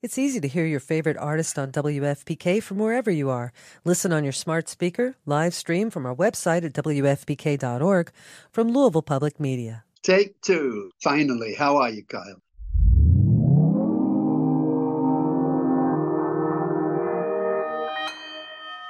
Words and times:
It's 0.00 0.16
easy 0.16 0.38
to 0.40 0.46
hear 0.46 0.64
your 0.64 0.78
favorite 0.78 1.16
artist 1.16 1.58
on 1.58 1.72
WFPK 1.72 2.62
from 2.62 2.78
wherever 2.78 3.10
you 3.10 3.30
are. 3.30 3.52
Listen 3.84 4.12
on 4.12 4.22
your 4.22 4.32
smart 4.32 4.68
speaker, 4.68 5.16
live 5.26 5.54
stream 5.54 5.90
from 5.90 6.06
our 6.06 6.14
website 6.14 6.64
at 6.64 6.72
WFPK.org 6.72 8.12
from 8.52 8.68
Louisville 8.68 9.02
Public 9.02 9.40
Media. 9.40 9.82
Take 10.04 10.40
two. 10.40 10.92
Finally, 11.02 11.54
how 11.54 11.78
are 11.78 11.90
you, 11.90 12.04
Kyle? 12.04 12.40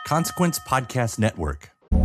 Consequence 0.06 0.58
Podcast 0.58 1.18
Network. 1.18 1.70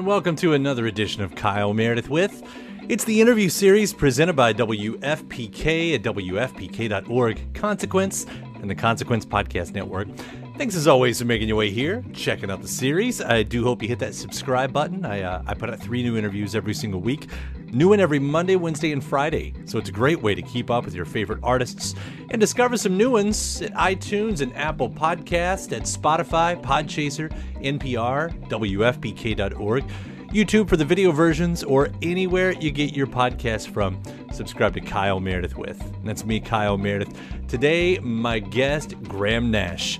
And 0.00 0.06
welcome 0.06 0.34
to 0.36 0.54
another 0.54 0.86
edition 0.86 1.22
of 1.22 1.34
Kyle 1.34 1.74
Meredith 1.74 2.08
with. 2.08 2.42
It's 2.88 3.04
the 3.04 3.20
interview 3.20 3.50
series 3.50 3.92
presented 3.92 4.32
by 4.32 4.54
WFPK 4.54 5.94
at 5.94 6.02
WFPK.org, 6.02 7.52
Consequence, 7.52 8.24
and 8.62 8.70
the 8.70 8.74
Consequence 8.74 9.26
Podcast 9.26 9.74
Network. 9.74 10.08
Thanks 10.56 10.74
as 10.74 10.86
always 10.86 11.18
for 11.18 11.26
making 11.26 11.48
your 11.48 11.58
way 11.58 11.68
here, 11.68 12.02
checking 12.14 12.50
out 12.50 12.62
the 12.62 12.68
series. 12.68 13.20
I 13.20 13.42
do 13.42 13.62
hope 13.62 13.82
you 13.82 13.88
hit 13.88 13.98
that 13.98 14.14
subscribe 14.14 14.72
button. 14.72 15.04
I, 15.04 15.20
uh, 15.20 15.42
I 15.46 15.52
put 15.52 15.68
out 15.68 15.78
three 15.78 16.02
new 16.02 16.16
interviews 16.16 16.54
every 16.54 16.72
single 16.72 17.02
week, 17.02 17.28
new 17.72 17.88
one 17.90 18.00
every 18.00 18.18
Monday, 18.18 18.56
Wednesday, 18.56 18.92
and 18.92 19.02
Friday. 19.02 19.54
So 19.64 19.78
it's 19.78 19.88
a 19.88 19.92
great 19.92 20.20
way 20.20 20.34
to 20.34 20.42
keep 20.42 20.70
up 20.70 20.84
with 20.84 20.94
your 20.94 21.04
favorite 21.04 21.40
artists 21.42 21.94
and 22.30 22.40
discover 22.40 22.76
some 22.76 22.96
new 22.96 23.10
ones 23.10 23.62
at 23.62 23.72
iTunes 23.74 24.40
and 24.40 24.54
Apple 24.56 24.90
Podcast, 24.90 25.76
at 25.76 25.82
Spotify, 25.82 26.60
Podchaser, 26.62 27.30
NPR, 27.62 28.32
WFPK.org. 28.48 29.84
YouTube 30.30 30.68
for 30.68 30.76
the 30.76 30.84
video 30.84 31.10
versions, 31.10 31.64
or 31.64 31.90
anywhere 32.02 32.52
you 32.52 32.70
get 32.70 32.94
your 32.94 33.08
podcast 33.08 33.68
from. 33.70 34.00
Subscribe 34.32 34.72
to 34.74 34.80
Kyle 34.80 35.18
Meredith 35.18 35.56
with. 35.56 35.82
That's 36.04 36.24
me, 36.24 36.38
Kyle 36.38 36.78
Meredith. 36.78 37.18
Today, 37.48 37.98
my 37.98 38.38
guest, 38.38 38.94
Graham 39.02 39.50
Nash. 39.50 39.98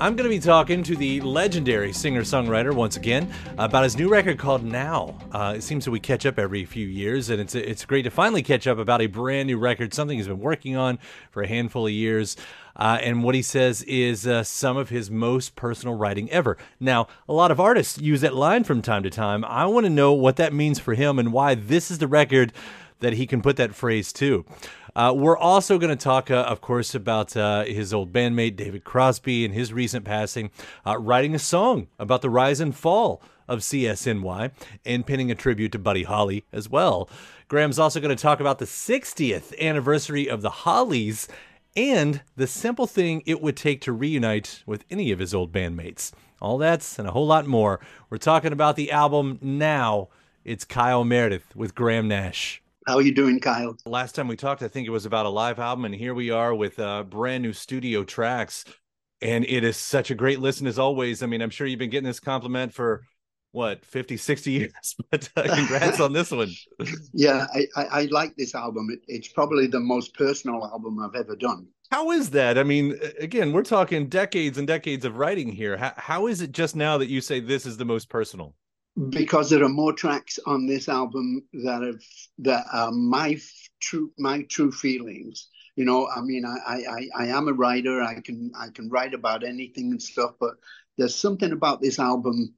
I'm 0.00 0.16
going 0.16 0.24
to 0.24 0.34
be 0.34 0.40
talking 0.40 0.82
to 0.84 0.96
the 0.96 1.20
legendary 1.20 1.92
singer 1.92 2.22
songwriter 2.22 2.72
once 2.72 2.96
again 2.96 3.30
about 3.58 3.84
his 3.84 3.98
new 3.98 4.08
record 4.08 4.38
called 4.38 4.64
Now. 4.64 5.18
Uh, 5.30 5.52
it 5.58 5.62
seems 5.62 5.84
that 5.84 5.90
we 5.90 6.00
catch 6.00 6.24
up 6.24 6.38
every 6.38 6.64
few 6.64 6.86
years, 6.86 7.28
and 7.28 7.38
it's 7.38 7.54
it's 7.54 7.84
great 7.84 8.04
to 8.04 8.10
finally 8.10 8.42
catch 8.42 8.66
up 8.66 8.78
about 8.78 9.02
a 9.02 9.08
brand 9.08 9.48
new 9.48 9.58
record, 9.58 9.92
something 9.92 10.16
he's 10.16 10.26
been 10.26 10.40
working 10.40 10.74
on 10.74 10.98
for 11.30 11.42
a 11.42 11.46
handful 11.46 11.86
of 11.86 11.92
years. 11.92 12.34
Uh, 12.76 12.96
and 13.02 13.22
what 13.22 13.34
he 13.34 13.42
says 13.42 13.82
is 13.82 14.26
uh, 14.26 14.42
some 14.42 14.78
of 14.78 14.88
his 14.88 15.10
most 15.10 15.54
personal 15.54 15.94
writing 15.94 16.30
ever. 16.30 16.56
Now, 16.80 17.06
a 17.28 17.34
lot 17.34 17.50
of 17.50 17.60
artists 17.60 17.98
use 17.98 18.22
that 18.22 18.34
line 18.34 18.64
from 18.64 18.80
time 18.80 19.02
to 19.02 19.10
time. 19.10 19.44
I 19.44 19.66
want 19.66 19.84
to 19.84 19.90
know 19.90 20.14
what 20.14 20.36
that 20.36 20.54
means 20.54 20.78
for 20.78 20.94
him 20.94 21.18
and 21.18 21.30
why 21.30 21.54
this 21.54 21.90
is 21.90 21.98
the 21.98 22.08
record 22.08 22.54
that 23.00 23.14
he 23.14 23.26
can 23.26 23.42
put 23.42 23.56
that 23.56 23.74
phrase 23.74 24.12
to. 24.14 24.46
Uh, 25.00 25.14
we're 25.14 25.38
also 25.38 25.78
going 25.78 25.88
to 25.88 25.96
talk, 25.96 26.30
uh, 26.30 26.44
of 26.46 26.60
course, 26.60 26.94
about 26.94 27.34
uh, 27.34 27.64
his 27.64 27.94
old 27.94 28.12
bandmate 28.12 28.54
David 28.54 28.84
Crosby 28.84 29.46
and 29.46 29.54
his 29.54 29.72
recent 29.72 30.04
passing, 30.04 30.50
uh, 30.86 30.98
writing 30.98 31.34
a 31.34 31.38
song 31.38 31.86
about 31.98 32.20
the 32.20 32.28
rise 32.28 32.60
and 32.60 32.76
fall 32.76 33.22
of 33.48 33.60
CSNY 33.60 34.50
and 34.84 35.06
pinning 35.06 35.30
a 35.30 35.34
tribute 35.34 35.72
to 35.72 35.78
Buddy 35.78 36.02
Holly 36.02 36.44
as 36.52 36.68
well. 36.68 37.08
Graham's 37.48 37.78
also 37.78 37.98
going 37.98 38.14
to 38.14 38.22
talk 38.22 38.40
about 38.40 38.58
the 38.58 38.66
60th 38.66 39.58
anniversary 39.58 40.28
of 40.28 40.42
the 40.42 40.50
Hollies 40.50 41.28
and 41.74 42.20
the 42.36 42.46
simple 42.46 42.86
thing 42.86 43.22
it 43.24 43.40
would 43.40 43.56
take 43.56 43.80
to 43.80 43.92
reunite 43.92 44.62
with 44.66 44.84
any 44.90 45.12
of 45.12 45.18
his 45.18 45.32
old 45.32 45.50
bandmates. 45.50 46.12
All 46.42 46.58
that's 46.58 46.98
and 46.98 47.08
a 47.08 47.12
whole 47.12 47.26
lot 47.26 47.46
more. 47.46 47.80
We're 48.10 48.18
talking 48.18 48.52
about 48.52 48.76
the 48.76 48.92
album 48.92 49.38
now. 49.40 50.08
It's 50.44 50.66
Kyle 50.66 51.04
Meredith 51.04 51.56
with 51.56 51.74
Graham 51.74 52.06
Nash. 52.06 52.60
How 52.90 52.96
are 52.96 53.02
you 53.02 53.14
doing, 53.14 53.38
Kyle? 53.38 53.76
Last 53.86 54.16
time 54.16 54.26
we 54.26 54.34
talked, 54.34 54.64
I 54.64 54.68
think 54.68 54.88
it 54.88 54.90
was 54.90 55.06
about 55.06 55.24
a 55.24 55.28
live 55.28 55.60
album, 55.60 55.84
and 55.84 55.94
here 55.94 56.12
we 56.12 56.30
are 56.30 56.52
with 56.52 56.76
uh, 56.80 57.04
brand 57.04 57.40
new 57.40 57.52
studio 57.52 58.02
tracks. 58.02 58.64
And 59.22 59.44
it 59.44 59.62
is 59.62 59.76
such 59.76 60.10
a 60.10 60.16
great 60.16 60.40
listen 60.40 60.66
as 60.66 60.76
always. 60.76 61.22
I 61.22 61.26
mean, 61.26 61.40
I'm 61.40 61.50
sure 61.50 61.68
you've 61.68 61.78
been 61.78 61.90
getting 61.90 62.08
this 62.08 62.18
compliment 62.18 62.74
for 62.74 63.02
what 63.52 63.84
50 63.84 64.16
60 64.16 64.50
years 64.52 64.96
but 65.10 65.28
uh, 65.36 65.42
congrats 65.54 65.98
on 65.98 66.12
this 66.12 66.30
one 66.30 66.52
yeah 67.12 67.48
I, 67.52 67.66
I, 67.74 67.84
I 67.84 68.02
like 68.12 68.36
this 68.36 68.54
album 68.54 68.90
it, 68.92 69.00
it's 69.08 69.26
probably 69.26 69.66
the 69.66 69.80
most 69.80 70.14
personal 70.14 70.64
album 70.64 71.00
i've 71.00 71.16
ever 71.16 71.34
done 71.34 71.66
how 71.90 72.12
is 72.12 72.30
that 72.30 72.58
i 72.58 72.62
mean 72.62 72.96
again 73.18 73.52
we're 73.52 73.64
talking 73.64 74.08
decades 74.08 74.56
and 74.56 74.68
decades 74.68 75.04
of 75.04 75.16
writing 75.16 75.50
here 75.50 75.76
how, 75.76 75.92
how 75.96 76.26
is 76.28 76.42
it 76.42 76.52
just 76.52 76.76
now 76.76 76.96
that 76.96 77.08
you 77.08 77.20
say 77.20 77.40
this 77.40 77.66
is 77.66 77.76
the 77.76 77.84
most 77.84 78.08
personal 78.08 78.54
because 79.08 79.50
there 79.50 79.64
are 79.64 79.68
more 79.68 79.92
tracks 79.92 80.38
on 80.46 80.66
this 80.66 80.88
album 80.88 81.42
that 81.52 81.82
have 81.82 82.02
that 82.38 82.66
are 82.72 82.92
my 82.92 83.38
true 83.80 84.12
my 84.18 84.42
true 84.42 84.72
feelings. 84.72 85.48
You 85.76 85.84
know 85.84 86.08
i 86.08 86.20
mean 86.20 86.44
I, 86.44 86.58
I 86.66 87.08
i 87.16 87.26
am 87.26 87.48
a 87.48 87.52
writer. 87.52 88.02
I 88.02 88.20
can 88.20 88.52
i 88.58 88.68
can 88.74 88.90
write 88.90 89.14
about 89.14 89.44
anything 89.44 89.92
and 89.92 90.02
stuff 90.02 90.34
but 90.40 90.54
there's 90.98 91.14
something 91.14 91.52
about 91.52 91.80
this 91.80 91.98
album. 91.98 92.54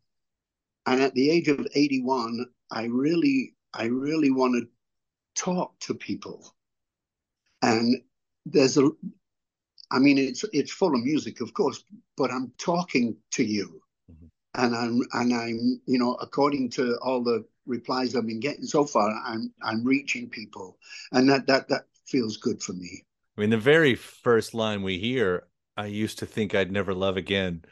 And 0.87 1.01
at 1.01 1.15
the 1.15 1.31
age 1.31 1.49
of 1.49 1.67
81 1.75 2.47
i 2.71 2.85
really 2.85 3.55
i 3.75 3.85
really 3.85 4.31
want 4.31 4.55
to 4.55 4.69
talk 5.41 5.79
to 5.81 5.95
people. 5.95 6.55
And 7.61 8.03
there's 8.47 8.77
a 8.79 8.91
i 9.91 9.99
mean 9.99 10.19
it's 10.19 10.45
it's 10.53 10.73
full 10.73 10.95
of 10.95 11.05
music 11.05 11.41
of 11.41 11.55
course 11.55 11.85
but 12.17 12.33
i'm 12.33 12.53
talking 12.59 13.17
to 13.33 13.45
you. 13.45 13.83
And 14.55 14.75
i'm 14.75 15.01
and 15.13 15.35
i'm 15.35 15.81
you 15.87 15.99
know 15.99 16.15
according 16.15 16.69
to 16.71 16.97
all 17.03 17.23
the 17.23 17.45
replies 17.67 18.15
i've 18.15 18.27
been 18.27 18.41
getting 18.41 18.65
so 18.65 18.85
far 18.85 19.11
i'm 19.25 19.53
i'm 19.63 19.85
reaching 19.85 20.29
people. 20.29 20.79
And 21.13 21.29
that 21.31 21.47
that 21.47 21.69
that 21.69 21.87
feels 22.07 22.37
good 22.37 22.63
for 22.63 22.73
me. 22.73 23.05
I 23.37 23.41
mean 23.41 23.51
the 23.51 23.59
very 23.59 23.95
first 23.95 24.55
line 24.55 24.83
we 24.83 24.99
hear 24.99 25.47
i 25.77 25.87
used 25.87 26.19
to 26.19 26.27
think 26.27 26.55
i'd 26.55 26.73
never 26.73 26.93
love 26.93 27.17
again 27.17 27.65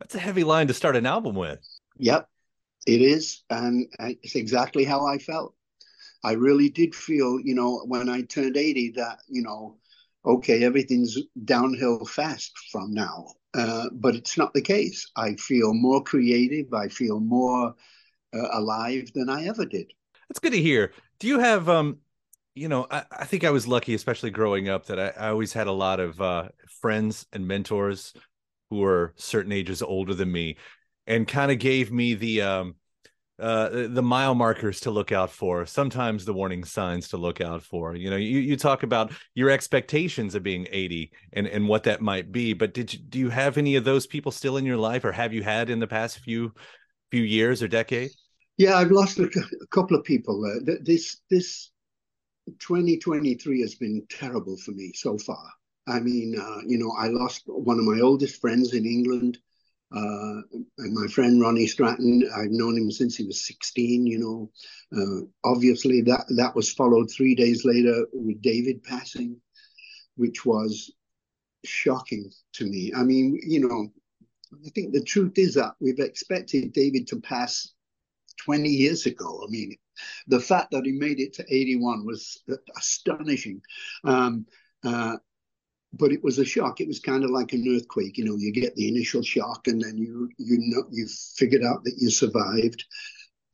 that's 0.00 0.14
a 0.14 0.20
heavy 0.20 0.44
line 0.44 0.68
to 0.68 0.74
start 0.74 0.96
an 0.96 1.06
album 1.06 1.34
with. 1.34 1.60
Yep 1.98 2.28
it 2.88 3.02
is, 3.02 3.42
and 3.50 3.86
it's 3.98 4.34
exactly 4.34 4.82
how 4.82 5.06
I 5.06 5.18
felt. 5.18 5.54
I 6.24 6.32
really 6.32 6.70
did 6.70 6.94
feel, 6.94 7.38
you 7.38 7.54
know, 7.54 7.84
when 7.84 8.08
I 8.08 8.22
turned 8.22 8.56
80, 8.56 8.92
that, 8.92 9.18
you 9.28 9.42
know, 9.42 9.76
okay, 10.28 10.62
everything's 10.62 11.18
downhill 11.44 12.04
fast 12.04 12.52
from 12.70 12.92
now. 12.92 13.26
Uh, 13.54 13.86
but 13.92 14.14
it's 14.14 14.36
not 14.36 14.52
the 14.52 14.62
case. 14.62 15.10
I 15.16 15.34
feel 15.36 15.72
more 15.72 16.02
creative. 16.02 16.72
I 16.74 16.88
feel 16.88 17.18
more 17.18 17.74
uh, 18.34 18.48
alive 18.52 19.10
than 19.14 19.30
I 19.30 19.46
ever 19.46 19.64
did. 19.64 19.90
That's 20.28 20.38
good 20.38 20.52
to 20.52 20.62
hear. 20.62 20.92
Do 21.18 21.26
you 21.26 21.38
have, 21.38 21.68
um, 21.68 21.98
you 22.54 22.68
know, 22.68 22.86
I, 22.90 23.04
I 23.10 23.24
think 23.24 23.44
I 23.44 23.50
was 23.50 23.66
lucky, 23.66 23.94
especially 23.94 24.30
growing 24.30 24.68
up, 24.68 24.86
that 24.86 25.00
I, 25.00 25.26
I 25.26 25.28
always 25.30 25.54
had 25.54 25.66
a 25.66 25.72
lot 25.72 25.98
of 25.98 26.20
uh, 26.20 26.50
friends 26.82 27.26
and 27.32 27.48
mentors 27.48 28.12
who 28.70 28.76
were 28.76 29.14
certain 29.16 29.52
ages 29.52 29.80
older 29.80 30.12
than 30.12 30.30
me 30.30 30.56
and 31.06 31.26
kind 31.26 31.50
of 31.50 31.58
gave 31.58 31.90
me 31.90 32.14
the 32.14 32.42
um 32.42 32.74
uh 33.38 33.68
the 33.88 34.02
mile 34.02 34.34
markers 34.34 34.80
to 34.80 34.90
look 34.90 35.12
out 35.12 35.30
for 35.30 35.64
sometimes 35.64 36.24
the 36.24 36.32
warning 36.32 36.64
signs 36.64 37.08
to 37.08 37.16
look 37.16 37.40
out 37.40 37.62
for 37.62 37.94
you 37.94 38.10
know 38.10 38.16
you, 38.16 38.40
you 38.40 38.56
talk 38.56 38.82
about 38.82 39.12
your 39.34 39.48
expectations 39.48 40.34
of 40.34 40.42
being 40.42 40.66
80 40.70 41.12
and 41.32 41.46
and 41.46 41.68
what 41.68 41.84
that 41.84 42.00
might 42.00 42.32
be 42.32 42.52
but 42.52 42.74
did 42.74 42.92
you 42.92 42.98
do 42.98 43.18
you 43.18 43.28
have 43.28 43.56
any 43.56 43.76
of 43.76 43.84
those 43.84 44.06
people 44.06 44.32
still 44.32 44.56
in 44.56 44.66
your 44.66 44.76
life 44.76 45.04
or 45.04 45.12
have 45.12 45.32
you 45.32 45.42
had 45.42 45.70
in 45.70 45.78
the 45.78 45.86
past 45.86 46.18
few 46.18 46.52
few 47.10 47.22
years 47.22 47.62
or 47.62 47.68
decade 47.68 48.10
Yeah, 48.58 48.74
I've 48.76 48.90
lost 48.90 49.18
a, 49.20 49.30
couple 49.70 49.96
of 49.96 50.04
people. 50.04 50.44
Uh, 50.44 50.74
this 50.82 51.18
this 51.30 51.70
2023 52.58 53.60
has 53.60 53.76
been 53.76 54.04
terrible 54.10 54.56
for 54.56 54.72
me 54.72 54.92
so 54.94 55.16
far. 55.16 55.44
I 55.86 56.00
mean, 56.00 56.38
uh, 56.38 56.60
you 56.66 56.76
know, 56.76 56.92
I 56.98 57.06
lost 57.06 57.42
one 57.46 57.78
of 57.78 57.84
my 57.84 58.00
oldest 58.00 58.40
friends 58.40 58.74
in 58.74 58.84
England. 58.84 59.38
Uh, 59.94 60.42
and 60.78 60.94
my 60.94 61.06
friend 61.06 61.40
Ronnie 61.40 61.66
Stratton, 61.66 62.28
I've 62.36 62.50
known 62.50 62.76
him 62.76 62.90
since 62.90 63.16
he 63.16 63.24
was 63.24 63.46
16. 63.46 64.06
You 64.06 64.18
know, 64.18 64.50
uh, 64.96 65.48
obviously 65.48 66.02
that 66.02 66.24
that 66.36 66.54
was 66.54 66.72
followed 66.72 67.10
three 67.10 67.34
days 67.34 67.64
later 67.64 68.06
with 68.12 68.42
David 68.42 68.82
passing, 68.84 69.40
which 70.16 70.44
was 70.44 70.92
shocking 71.64 72.30
to 72.54 72.66
me. 72.66 72.92
I 72.94 73.02
mean, 73.02 73.38
you 73.42 73.60
know, 73.60 73.88
I 74.66 74.70
think 74.70 74.92
the 74.92 75.02
truth 75.02 75.38
is 75.38 75.54
that 75.54 75.74
we've 75.80 76.00
expected 76.00 76.72
David 76.72 77.06
to 77.08 77.20
pass 77.20 77.72
20 78.44 78.68
years 78.68 79.06
ago. 79.06 79.42
I 79.46 79.50
mean, 79.50 79.76
the 80.26 80.40
fact 80.40 80.70
that 80.70 80.84
he 80.84 80.92
made 80.92 81.20
it 81.20 81.34
to 81.34 81.44
81 81.48 82.06
was 82.06 82.42
astonishing. 82.76 83.60
Um, 84.04 84.46
uh, 84.84 85.16
but 85.92 86.12
it 86.12 86.22
was 86.22 86.38
a 86.38 86.44
shock. 86.44 86.80
It 86.80 86.88
was 86.88 87.00
kind 87.00 87.24
of 87.24 87.30
like 87.30 87.52
an 87.52 87.64
earthquake. 87.68 88.18
You 88.18 88.24
know, 88.24 88.36
you 88.36 88.52
get 88.52 88.74
the 88.76 88.88
initial 88.88 89.22
shock, 89.22 89.66
and 89.66 89.80
then 89.80 89.96
you 89.96 90.28
you 90.38 90.58
know 90.58 90.84
you 90.90 91.06
figured 91.36 91.62
out 91.64 91.84
that 91.84 91.96
you 91.98 92.10
survived. 92.10 92.84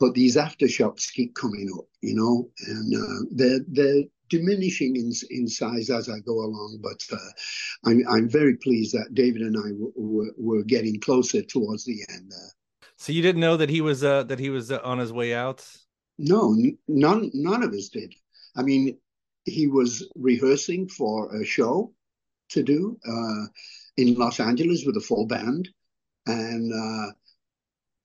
But 0.01 0.15
these 0.15 0.37
aftershocks 0.37 1.13
keep 1.13 1.35
coming 1.35 1.71
up, 1.79 1.87
you 2.01 2.15
know, 2.15 2.51
and 2.67 2.95
uh, 2.95 3.27
they're 3.31 3.61
they're 3.69 4.03
diminishing 4.29 4.97
in 4.97 5.13
in 5.31 5.47
size 5.47 5.91
as 5.91 6.09
I 6.09 6.19
go 6.21 6.33
along. 6.33 6.81
But 6.83 7.05
uh, 7.13 7.31
I'm 7.87 8.03
I'm 8.09 8.29
very 8.29 8.57
pleased 8.57 8.95
that 8.95 9.15
David 9.15 9.43
and 9.43 9.57
I 9.57 9.71
were 9.95 10.33
were 10.37 10.65
getting 10.65 11.01
closer 11.01 11.43
towards 11.43 11.85
the 11.85 12.05
end. 12.13 12.33
so 12.97 13.13
you 13.13 13.23
didn't 13.23 13.41
know 13.41 13.57
that 13.57 13.71
he 13.71 13.81
was 13.81 14.03
uh, 14.03 14.25
that 14.25 14.41
he 14.41 14.51
was 14.51 14.73
uh, 14.73 14.81
on 14.83 14.99
his 14.99 15.13
way 15.13 15.35
out? 15.35 15.67
No, 16.19 16.57
none 16.89 17.31
none 17.33 17.63
of 17.63 17.73
us 17.73 17.89
did. 17.89 18.13
I 18.57 18.63
mean, 18.63 18.99
he 19.45 19.67
was 19.69 20.09
rehearsing 20.17 20.89
for 20.89 21.35
a 21.35 21.45
show 21.45 21.93
to 22.55 22.63
do 22.63 22.99
uh, 23.07 23.47
in 23.97 24.15
Los 24.15 24.41
Angeles 24.41 24.85
with 24.85 24.97
a 24.97 25.01
full 25.01 25.27
band. 25.27 25.69
And 26.27 26.73
uh, 26.73 27.13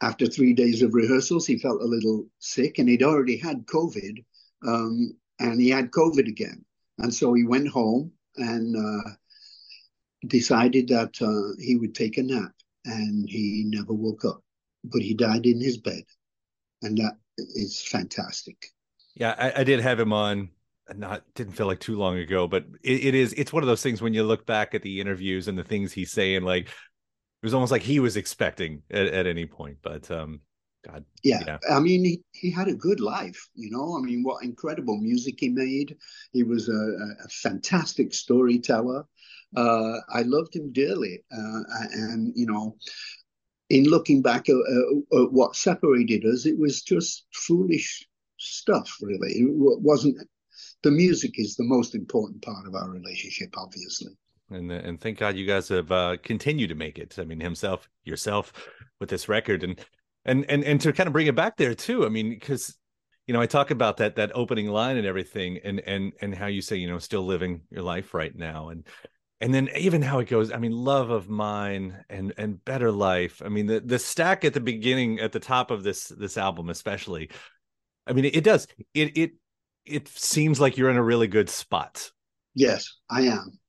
after 0.01 0.27
three 0.27 0.53
days 0.53 0.81
of 0.81 0.93
rehearsals, 0.93 1.47
he 1.47 1.57
felt 1.57 1.81
a 1.81 1.85
little 1.85 2.27
sick 2.39 2.79
and 2.79 2.89
he'd 2.89 3.03
already 3.03 3.37
had 3.37 3.65
COVID. 3.65 4.23
Um, 4.67 5.15
and 5.39 5.59
he 5.59 5.69
had 5.69 5.91
COVID 5.91 6.27
again. 6.27 6.65
And 6.97 7.13
so 7.13 7.33
he 7.33 7.45
went 7.45 7.69
home 7.69 8.11
and 8.35 8.75
uh, 8.75 9.09
decided 10.27 10.89
that 10.89 11.21
uh, 11.21 11.55
he 11.63 11.77
would 11.77 11.95
take 11.95 12.17
a 12.17 12.23
nap. 12.23 12.51
And 12.85 13.29
he 13.29 13.65
never 13.67 13.93
woke 13.93 14.25
up, 14.25 14.41
but 14.83 15.01
he 15.01 15.13
died 15.13 15.45
in 15.45 15.59
his 15.61 15.77
bed. 15.77 16.03
And 16.81 16.97
that 16.97 17.17
is 17.37 17.81
fantastic. 17.81 18.67
Yeah, 19.15 19.35
I, 19.37 19.61
I 19.61 19.63
did 19.63 19.81
have 19.81 19.99
him 19.99 20.13
on 20.13 20.49
not 20.97 21.23
didn't 21.35 21.53
feel 21.53 21.67
like 21.67 21.79
too 21.79 21.97
long 21.97 22.17
ago, 22.17 22.47
but 22.47 22.65
it, 22.83 23.05
it 23.05 23.15
is 23.15 23.33
it's 23.33 23.53
one 23.53 23.63
of 23.63 23.67
those 23.67 23.83
things 23.83 24.01
when 24.01 24.13
you 24.13 24.23
look 24.23 24.45
back 24.45 24.73
at 24.73 24.81
the 24.81 24.99
interviews 24.99 25.47
and 25.47 25.57
the 25.57 25.63
things 25.63 25.91
he's 25.91 26.11
saying, 26.11 26.43
like 26.43 26.67
it 26.67 27.45
was 27.45 27.53
almost 27.53 27.71
like 27.71 27.81
he 27.81 27.99
was 27.99 28.17
expecting 28.17 28.81
at, 28.91 29.07
at 29.07 29.27
any 29.27 29.45
point. 29.45 29.77
But 29.81 30.09
um 30.11 30.41
God. 30.85 31.03
Yeah. 31.23 31.43
yeah. 31.45 31.57
I 31.69 31.79
mean 31.79 32.05
he, 32.05 32.21
he 32.31 32.51
had 32.51 32.67
a 32.67 32.73
good 32.73 32.99
life, 32.99 33.49
you 33.53 33.69
know. 33.69 33.97
I 33.97 34.01
mean 34.01 34.23
what 34.23 34.43
incredible 34.43 34.97
music 34.97 35.35
he 35.39 35.49
made. 35.49 35.97
He 36.31 36.43
was 36.43 36.69
a, 36.69 37.25
a 37.25 37.27
fantastic 37.29 38.13
storyteller. 38.13 39.05
Uh, 39.55 39.97
I 40.13 40.21
loved 40.21 40.55
him 40.55 40.71
dearly. 40.71 41.23
Uh, 41.31 41.61
and 41.93 42.33
you 42.35 42.45
know, 42.45 42.77
in 43.69 43.85
looking 43.85 44.21
back 44.21 44.49
at, 44.49 44.55
at, 44.55 45.31
what 45.31 45.55
separated 45.55 46.25
us, 46.25 46.45
it 46.45 46.57
was 46.57 46.81
just 46.81 47.25
foolish 47.33 48.07
stuff, 48.37 48.95
really. 49.01 49.31
It 49.31 49.49
wasn't 49.51 50.17
the 50.83 50.91
music 50.91 51.33
is 51.35 51.55
the 51.55 51.63
most 51.63 51.95
important 51.95 52.41
part 52.41 52.65
of 52.67 52.75
our 52.75 52.89
relationship, 52.89 53.49
obviously. 53.57 54.11
And 54.51 54.71
and 54.71 54.99
thank 54.99 55.19
God 55.19 55.35
you 55.35 55.45
guys 55.45 55.69
have 55.69 55.91
uh, 55.91 56.17
continued 56.23 56.69
to 56.69 56.75
make 56.75 56.97
it. 56.97 57.17
I 57.19 57.23
mean, 57.23 57.39
himself, 57.39 57.87
yourself, 58.03 58.51
with 58.99 59.09
this 59.09 59.29
record, 59.29 59.63
and 59.63 59.79
and 60.25 60.45
and 60.49 60.63
and 60.63 60.81
to 60.81 60.93
kind 60.93 61.07
of 61.07 61.13
bring 61.13 61.27
it 61.27 61.35
back 61.35 61.57
there 61.57 61.75
too. 61.75 62.05
I 62.05 62.09
mean, 62.09 62.29
because 62.29 62.75
you 63.27 63.33
know, 63.33 63.41
I 63.41 63.45
talk 63.45 63.69
about 63.69 63.97
that 63.97 64.15
that 64.15 64.31
opening 64.33 64.67
line 64.67 64.97
and 64.97 65.05
everything, 65.05 65.59
and 65.63 65.79
and 65.81 66.13
and 66.19 66.33
how 66.33 66.47
you 66.47 66.61
say, 66.61 66.77
you 66.77 66.87
know, 66.87 66.97
still 66.97 67.25
living 67.25 67.61
your 67.69 67.83
life 67.83 68.15
right 68.15 68.35
now, 68.35 68.69
and 68.69 68.87
and 69.39 69.53
then 69.53 69.69
even 69.77 70.01
how 70.01 70.17
it 70.17 70.27
goes. 70.27 70.51
I 70.51 70.57
mean, 70.57 70.71
love 70.71 71.11
of 71.11 71.29
mine 71.29 72.03
and 72.09 72.33
and 72.37 72.63
better 72.65 72.91
life. 72.91 73.43
I 73.45 73.49
mean, 73.49 73.67
the 73.67 73.81
the 73.81 73.99
stack 73.99 74.45
at 74.45 74.55
the 74.55 74.59
beginning, 74.59 75.19
at 75.19 75.31
the 75.31 75.39
top 75.39 75.69
of 75.69 75.83
this 75.83 76.07
this 76.07 76.37
album, 76.37 76.69
especially. 76.69 77.29
I 78.07 78.13
mean, 78.13 78.25
it, 78.25 78.37
it 78.37 78.43
does 78.43 78.67
it 78.95 79.15
it 79.15 79.31
it 79.89 80.07
seems 80.07 80.59
like 80.59 80.77
you're 80.77 80.89
in 80.89 80.97
a 80.97 81.03
really 81.03 81.27
good 81.27 81.49
spot. 81.49 82.11
Yes, 82.55 82.95
I 83.09 83.21
am. 83.23 83.59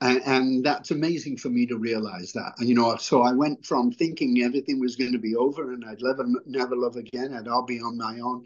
And, 0.00 0.22
and, 0.26 0.64
that's 0.64 0.92
amazing 0.92 1.38
for 1.38 1.48
me 1.48 1.66
to 1.66 1.76
realize 1.76 2.30
that. 2.32 2.52
And, 2.58 2.68
you 2.68 2.74
know, 2.76 2.96
so 2.96 3.22
I 3.22 3.32
went 3.32 3.66
from 3.66 3.90
thinking 3.90 4.42
everything 4.42 4.78
was 4.78 4.94
going 4.94 5.10
to 5.10 5.18
be 5.18 5.34
over 5.34 5.72
and 5.72 5.84
I'd 5.84 6.00
never, 6.00 6.24
never 6.46 6.76
love 6.76 6.94
again, 6.94 7.24
and 7.24 7.36
I'd 7.36 7.48
all 7.48 7.64
be 7.64 7.80
on 7.80 7.98
my 7.98 8.20
own. 8.20 8.44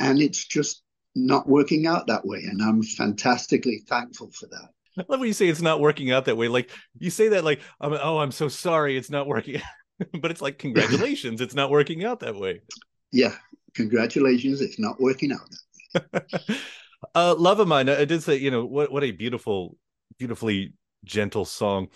And 0.00 0.20
it's 0.20 0.44
just 0.44 0.82
not 1.14 1.48
working 1.48 1.86
out 1.86 2.08
that 2.08 2.26
way. 2.26 2.38
And 2.38 2.60
I'm 2.60 2.82
fantastically 2.82 3.84
thankful 3.88 4.32
for 4.32 4.48
that. 4.48 4.70
I 4.98 5.04
love 5.08 5.20
when 5.20 5.28
you 5.28 5.32
say 5.32 5.48
it's 5.48 5.62
not 5.62 5.80
working 5.80 6.10
out 6.10 6.24
that 6.24 6.36
way. 6.36 6.48
Like 6.48 6.70
you 6.98 7.10
say 7.10 7.28
that, 7.28 7.44
like, 7.44 7.60
oh, 7.80 8.18
I'm 8.18 8.32
so 8.32 8.48
sorry, 8.48 8.96
it's 8.96 9.10
not 9.10 9.26
working. 9.26 9.60
but 10.20 10.30
it's 10.30 10.42
like, 10.42 10.58
congratulations, 10.58 11.40
it's 11.40 11.54
not 11.54 11.70
working 11.70 12.04
out 12.04 12.20
that 12.20 12.34
way. 12.34 12.60
Yeah, 13.12 13.34
congratulations, 13.74 14.60
it's 14.60 14.78
not 14.78 15.00
working 15.00 15.32
out. 15.32 15.48
uh, 17.14 17.34
love 17.36 17.60
of 17.60 17.68
mine. 17.68 17.88
I 17.88 18.04
did 18.04 18.22
say, 18.22 18.36
you 18.36 18.50
know, 18.50 18.64
what 18.64 18.90
what 18.90 19.04
a 19.04 19.10
beautiful, 19.10 19.76
beautifully 20.18 20.74
gentle 21.04 21.44
song. 21.44 21.88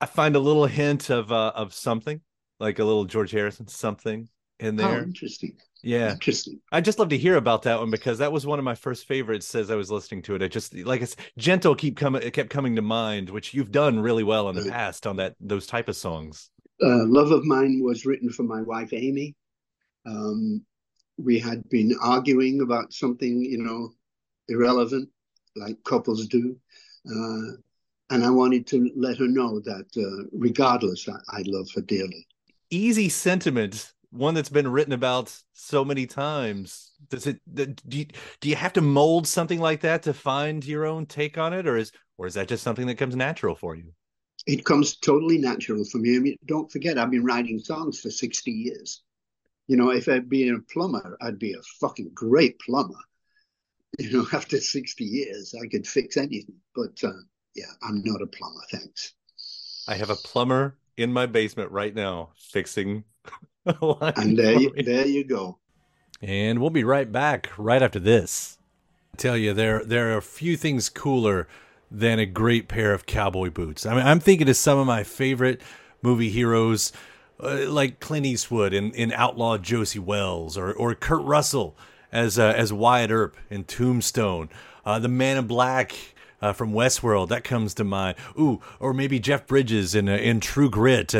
I 0.00 0.06
find 0.06 0.36
a 0.36 0.40
little 0.40 0.66
hint 0.66 1.10
of 1.10 1.30
uh, 1.32 1.52
of 1.54 1.74
something, 1.74 2.20
like 2.58 2.78
a 2.78 2.84
little 2.84 3.04
George 3.04 3.30
Harrison 3.30 3.68
something 3.68 4.28
in 4.58 4.80
oh, 4.80 4.88
there. 4.88 5.00
Oh, 5.00 5.02
interesting. 5.02 5.56
Yeah, 5.82 6.12
interesting. 6.12 6.60
I 6.70 6.80
just 6.80 6.98
love 6.98 7.08
to 7.08 7.18
hear 7.18 7.36
about 7.36 7.62
that 7.62 7.78
one 7.78 7.90
because 7.90 8.18
that 8.18 8.32
was 8.32 8.46
one 8.46 8.58
of 8.58 8.64
my 8.64 8.74
first 8.74 9.06
favorites 9.06 9.54
as 9.54 9.70
I 9.70 9.76
was 9.76 9.90
listening 9.90 10.22
to 10.22 10.34
it. 10.34 10.42
I 10.42 10.48
just 10.48 10.74
like 10.74 11.00
it's 11.00 11.16
gentle 11.38 11.74
keep 11.74 11.96
coming, 11.96 12.22
it 12.22 12.32
kept 12.32 12.50
coming 12.50 12.76
to 12.76 12.82
mind, 12.82 13.30
which 13.30 13.54
you've 13.54 13.72
done 13.72 13.98
really 13.98 14.24
well 14.24 14.48
in 14.50 14.56
the 14.56 14.70
past 14.70 15.06
on 15.06 15.16
that 15.16 15.36
those 15.40 15.66
type 15.66 15.88
of 15.88 15.96
songs. 15.96 16.50
Uh, 16.82 17.06
Love 17.06 17.30
of 17.30 17.44
Mine 17.44 17.80
was 17.82 18.06
written 18.06 18.30
for 18.30 18.42
my 18.42 18.62
wife 18.62 18.92
Amy. 18.92 19.34
Um, 20.06 20.64
we 21.22 21.38
had 21.38 21.68
been 21.68 21.94
arguing 22.00 22.60
about 22.60 22.92
something, 22.92 23.42
you 23.42 23.58
know, 23.58 23.90
irrelevant, 24.48 25.08
like 25.56 25.76
couples 25.84 26.26
do. 26.26 26.56
Uh, 27.06 27.56
and 28.10 28.24
I 28.24 28.30
wanted 28.30 28.66
to 28.68 28.90
let 28.96 29.18
her 29.18 29.28
know 29.28 29.60
that 29.60 29.86
uh, 29.96 30.28
regardless, 30.32 31.08
I, 31.08 31.16
I 31.28 31.42
love 31.46 31.68
her 31.74 31.80
dearly. 31.80 32.26
Easy 32.70 33.08
sentiment, 33.08 33.92
one 34.10 34.34
that's 34.34 34.48
been 34.48 34.68
written 34.68 34.92
about 34.92 35.34
so 35.52 35.84
many 35.84 36.06
times. 36.06 36.92
Does 37.08 37.26
it? 37.26 37.40
Do 37.54 37.74
you, 37.88 38.06
do 38.40 38.48
you 38.48 38.56
have 38.56 38.72
to 38.74 38.80
mold 38.80 39.26
something 39.26 39.60
like 39.60 39.80
that 39.80 40.02
to 40.04 40.14
find 40.14 40.64
your 40.64 40.86
own 40.86 41.06
take 41.06 41.38
on 41.38 41.52
it, 41.52 41.66
or 41.66 41.76
is 41.76 41.92
or 42.18 42.26
is 42.26 42.34
that 42.34 42.48
just 42.48 42.62
something 42.62 42.86
that 42.86 42.98
comes 42.98 43.16
natural 43.16 43.54
for 43.54 43.74
you? 43.74 43.92
It 44.46 44.64
comes 44.64 44.96
totally 44.96 45.38
natural 45.38 45.84
for 45.84 45.98
me. 45.98 46.16
I 46.16 46.18
mean, 46.18 46.36
don't 46.46 46.70
forget, 46.70 46.98
I've 46.98 47.10
been 47.10 47.24
writing 47.24 47.58
songs 47.58 48.00
for 48.00 48.10
sixty 48.10 48.50
years 48.50 49.02
you 49.70 49.76
know, 49.76 49.90
if 49.90 50.08
I'd 50.08 50.28
been 50.28 50.56
a 50.56 50.72
plumber, 50.72 51.16
I'd 51.22 51.38
be 51.38 51.52
a 51.52 51.62
fucking 51.80 52.10
great 52.12 52.58
plumber. 52.58 52.98
You 54.00 54.10
know, 54.10 54.26
after 54.32 54.58
60 54.58 55.04
years, 55.04 55.54
I 55.54 55.68
could 55.68 55.86
fix 55.86 56.16
anything. 56.16 56.56
But 56.74 56.98
uh, 57.04 57.12
yeah, 57.54 57.70
I'm 57.80 58.02
not 58.04 58.20
a 58.20 58.26
plumber. 58.26 58.62
Thanks. 58.72 59.12
I 59.86 59.94
have 59.94 60.10
a 60.10 60.16
plumber 60.16 60.76
in 60.96 61.12
my 61.12 61.26
basement 61.26 61.70
right 61.70 61.94
now 61.94 62.30
fixing 62.36 63.04
And 63.64 64.36
there 64.36 64.58
you, 64.58 64.72
there 64.82 65.06
you 65.06 65.22
go. 65.22 65.58
And 66.20 66.58
we'll 66.58 66.70
be 66.70 66.82
right 66.82 67.10
back 67.10 67.50
right 67.56 67.80
after 67.80 68.00
this. 68.00 68.58
I 69.14 69.18
tell 69.18 69.36
you, 69.36 69.54
there 69.54 69.84
there 69.84 70.12
are 70.12 70.16
a 70.16 70.22
few 70.22 70.56
things 70.56 70.88
cooler 70.88 71.46
than 71.92 72.18
a 72.18 72.26
great 72.26 72.66
pair 72.66 72.92
of 72.92 73.06
cowboy 73.06 73.50
boots. 73.50 73.86
I 73.86 73.94
mean, 73.94 74.04
I'm 74.04 74.18
thinking 74.18 74.48
of 74.48 74.56
some 74.56 74.78
of 74.78 74.86
my 74.88 75.04
favorite 75.04 75.60
movie 76.02 76.30
heroes 76.30 76.92
uh, 77.42 77.66
like 77.68 78.00
Clint 78.00 78.26
Eastwood 78.26 78.72
in, 78.72 78.92
in 78.92 79.12
Outlaw 79.12 79.58
Josey 79.58 79.98
Wales 79.98 80.56
or 80.56 80.72
or 80.72 80.94
Kurt 80.94 81.22
Russell 81.22 81.76
as 82.12 82.38
uh, 82.38 82.52
as 82.56 82.72
Wyatt 82.72 83.10
Earp 83.10 83.36
in 83.48 83.64
Tombstone, 83.64 84.48
uh, 84.84 84.98
the 84.98 85.08
Man 85.08 85.36
in 85.36 85.46
Black 85.46 85.94
uh, 86.42 86.52
from 86.52 86.72
Westworld 86.72 87.28
that 87.28 87.44
comes 87.44 87.74
to 87.74 87.84
mind. 87.84 88.16
Ooh, 88.38 88.60
or 88.78 88.92
maybe 88.92 89.18
Jeff 89.18 89.46
Bridges 89.46 89.94
in 89.94 90.08
uh, 90.08 90.16
in 90.16 90.40
True 90.40 90.70
Grit. 90.70 91.14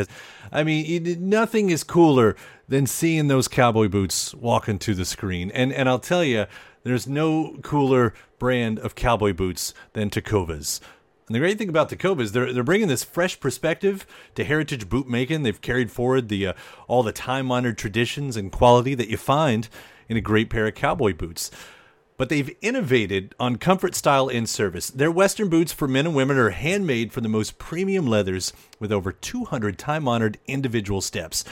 I 0.51 0.63
mean, 0.63 1.29
nothing 1.29 1.69
is 1.69 1.83
cooler 1.83 2.35
than 2.67 2.87
seeing 2.87 3.27
those 3.27 3.47
cowboy 3.47 3.87
boots 3.87 4.33
walking 4.33 4.79
to 4.79 4.93
the 4.93 5.05
screen. 5.05 5.51
And 5.51 5.71
and 5.73 5.87
I'll 5.87 5.99
tell 5.99 6.23
you, 6.23 6.45
there's 6.83 7.07
no 7.07 7.57
cooler 7.61 8.13
brand 8.39 8.79
of 8.79 8.95
cowboy 8.95 9.33
boots 9.33 9.73
than 9.93 10.09
Tecovas. 10.09 10.79
And 11.31 11.35
the 11.37 11.39
great 11.39 11.57
thing 11.57 11.69
about 11.69 11.87
Tecovas 11.89 12.23
is 12.23 12.31
they're 12.33 12.51
they're 12.51 12.61
bringing 12.61 12.89
this 12.89 13.05
fresh 13.05 13.39
perspective 13.39 14.05
to 14.35 14.43
heritage 14.43 14.89
boot 14.89 15.07
making. 15.07 15.43
They've 15.43 15.61
carried 15.61 15.89
forward 15.89 16.27
the 16.27 16.47
uh, 16.47 16.53
all 16.89 17.03
the 17.03 17.13
time 17.13 17.53
honored 17.53 17.77
traditions 17.77 18.35
and 18.35 18.51
quality 18.51 18.95
that 18.95 19.07
you 19.07 19.15
find 19.15 19.69
in 20.09 20.17
a 20.17 20.19
great 20.19 20.49
pair 20.49 20.67
of 20.67 20.75
cowboy 20.75 21.13
boots. 21.13 21.49
But 22.17 22.27
they've 22.27 22.53
innovated 22.59 23.33
on 23.39 23.55
comfort, 23.55 23.95
style, 23.95 24.27
and 24.27 24.49
service. 24.49 24.89
Their 24.89 25.09
Western 25.09 25.47
boots 25.47 25.71
for 25.71 25.87
men 25.87 26.05
and 26.05 26.13
women 26.17 26.35
are 26.35 26.49
handmade 26.49 27.13
from 27.13 27.23
the 27.23 27.29
most 27.29 27.57
premium 27.57 28.07
leathers 28.07 28.51
with 28.77 28.91
over 28.91 29.13
200 29.13 29.77
time 29.77 30.09
honored 30.09 30.37
individual 30.47 30.99
steps. 30.99 31.45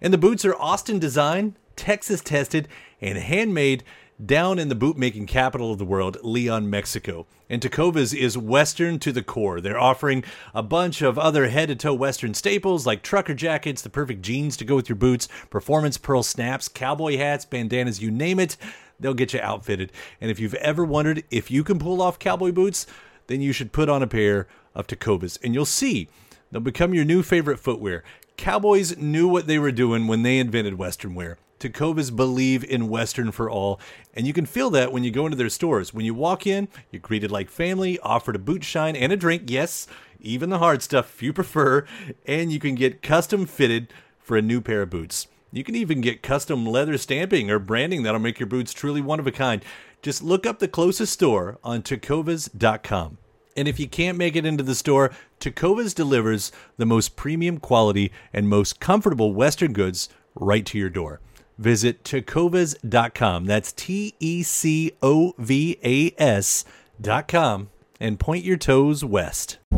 And 0.00 0.14
the 0.14 0.18
boots 0.18 0.46
are 0.46 0.54
Austin 0.54 0.98
designed, 0.98 1.56
Texas 1.76 2.22
tested, 2.22 2.68
and 3.02 3.18
handmade 3.18 3.84
down 4.24 4.58
in 4.58 4.68
the 4.68 4.76
bootmaking 4.76 5.28
capital 5.28 5.72
of 5.72 5.78
the 5.78 5.84
world, 5.84 6.16
Leon, 6.22 6.70
Mexico. 6.70 7.26
And 7.50 7.60
Tecovas 7.60 8.14
is 8.14 8.38
Western 8.38 8.98
to 9.00 9.12
the 9.12 9.22
core. 9.22 9.60
They're 9.60 9.78
offering 9.78 10.24
a 10.54 10.62
bunch 10.62 11.02
of 11.02 11.18
other 11.18 11.48
head 11.48 11.68
to 11.68 11.76
toe 11.76 11.94
Western 11.94 12.34
staples 12.34 12.86
like 12.86 13.02
trucker 13.02 13.34
jackets, 13.34 13.82
the 13.82 13.90
perfect 13.90 14.22
jeans 14.22 14.56
to 14.56 14.64
go 14.64 14.74
with 14.76 14.88
your 14.88 14.96
boots, 14.96 15.28
performance 15.50 15.98
pearl 15.98 16.22
snaps, 16.22 16.68
cowboy 16.68 17.18
hats, 17.18 17.44
bandanas, 17.44 18.02
you 18.02 18.10
name 18.10 18.40
it. 18.40 18.56
They'll 18.98 19.14
get 19.14 19.34
you 19.34 19.40
outfitted. 19.40 19.92
And 20.20 20.30
if 20.30 20.40
you've 20.40 20.54
ever 20.54 20.84
wondered 20.84 21.24
if 21.30 21.50
you 21.50 21.62
can 21.62 21.78
pull 21.78 22.00
off 22.00 22.18
cowboy 22.18 22.52
boots, 22.52 22.86
then 23.26 23.42
you 23.42 23.52
should 23.52 23.72
put 23.72 23.88
on 23.88 24.02
a 24.02 24.06
pair 24.06 24.48
of 24.74 24.86
Tecovas 24.86 25.38
and 25.44 25.52
you'll 25.52 25.66
see 25.66 26.08
they'll 26.50 26.60
become 26.60 26.94
your 26.94 27.04
new 27.04 27.22
favorite 27.22 27.60
footwear. 27.60 28.02
Cowboys 28.36 28.96
knew 28.96 29.28
what 29.28 29.46
they 29.46 29.58
were 29.58 29.72
doing 29.72 30.06
when 30.06 30.22
they 30.22 30.38
invented 30.38 30.74
Western 30.74 31.14
wear. 31.14 31.38
Tecovas 31.58 32.14
believe 32.14 32.62
in 32.64 32.88
Western 32.88 33.30
for 33.32 33.48
all, 33.50 33.80
and 34.14 34.26
you 34.26 34.32
can 34.32 34.46
feel 34.46 34.70
that 34.70 34.92
when 34.92 35.04
you 35.04 35.10
go 35.10 35.24
into 35.24 35.36
their 35.36 35.48
stores. 35.48 35.94
When 35.94 36.04
you 36.04 36.14
walk 36.14 36.46
in, 36.46 36.68
you're 36.90 37.00
greeted 37.00 37.30
like 37.30 37.50
family, 37.50 37.98
offered 38.00 38.36
a 38.36 38.40
boot 38.40 38.64
shine 38.64 38.96
and 38.96 39.12
a 39.12 39.16
drink, 39.16 39.44
yes, 39.46 39.86
even 40.20 40.50
the 40.50 40.58
hard 40.58 40.82
stuff 40.82 41.14
if 41.14 41.22
you 41.22 41.32
prefer, 41.32 41.86
and 42.26 42.52
you 42.52 42.58
can 42.58 42.74
get 42.74 43.02
custom 43.02 43.46
fitted 43.46 43.92
for 44.18 44.36
a 44.36 44.42
new 44.42 44.60
pair 44.60 44.82
of 44.82 44.90
boots. 44.90 45.28
You 45.52 45.64
can 45.64 45.74
even 45.74 46.00
get 46.00 46.22
custom 46.22 46.66
leather 46.66 46.98
stamping 46.98 47.50
or 47.50 47.58
branding 47.58 48.02
that'll 48.02 48.20
make 48.20 48.38
your 48.38 48.48
boots 48.48 48.72
truly 48.72 49.00
one 49.00 49.20
of 49.20 49.26
a 49.26 49.32
kind. 49.32 49.64
Just 50.02 50.22
look 50.22 50.44
up 50.44 50.58
the 50.58 50.68
closest 50.68 51.12
store 51.12 51.58
on 51.64 51.82
tecovas.com. 51.82 53.18
And 53.56 53.66
if 53.66 53.80
you 53.80 53.88
can't 53.88 54.18
make 54.18 54.36
it 54.36 54.44
into 54.44 54.62
the 54.62 54.74
store, 54.74 55.12
Tecovas 55.40 55.94
delivers 55.94 56.52
the 56.76 56.84
most 56.84 57.16
premium 57.16 57.58
quality 57.58 58.12
and 58.32 58.48
most 58.48 58.80
comfortable 58.80 59.32
Western 59.32 59.72
goods 59.72 60.10
right 60.34 60.66
to 60.66 60.78
your 60.78 60.90
door. 60.90 61.20
Visit 61.58 62.04
tecovas.com. 62.04 63.44
That's 63.46 63.72
T 63.72 64.14
E 64.20 64.42
C 64.42 64.92
O 65.02 65.34
V 65.38 65.78
A 65.82 66.12
S.com 66.20 67.70
and 68.00 68.18
point 68.18 68.44
your 68.44 68.58
toes 68.58 69.04
west. 69.04 69.58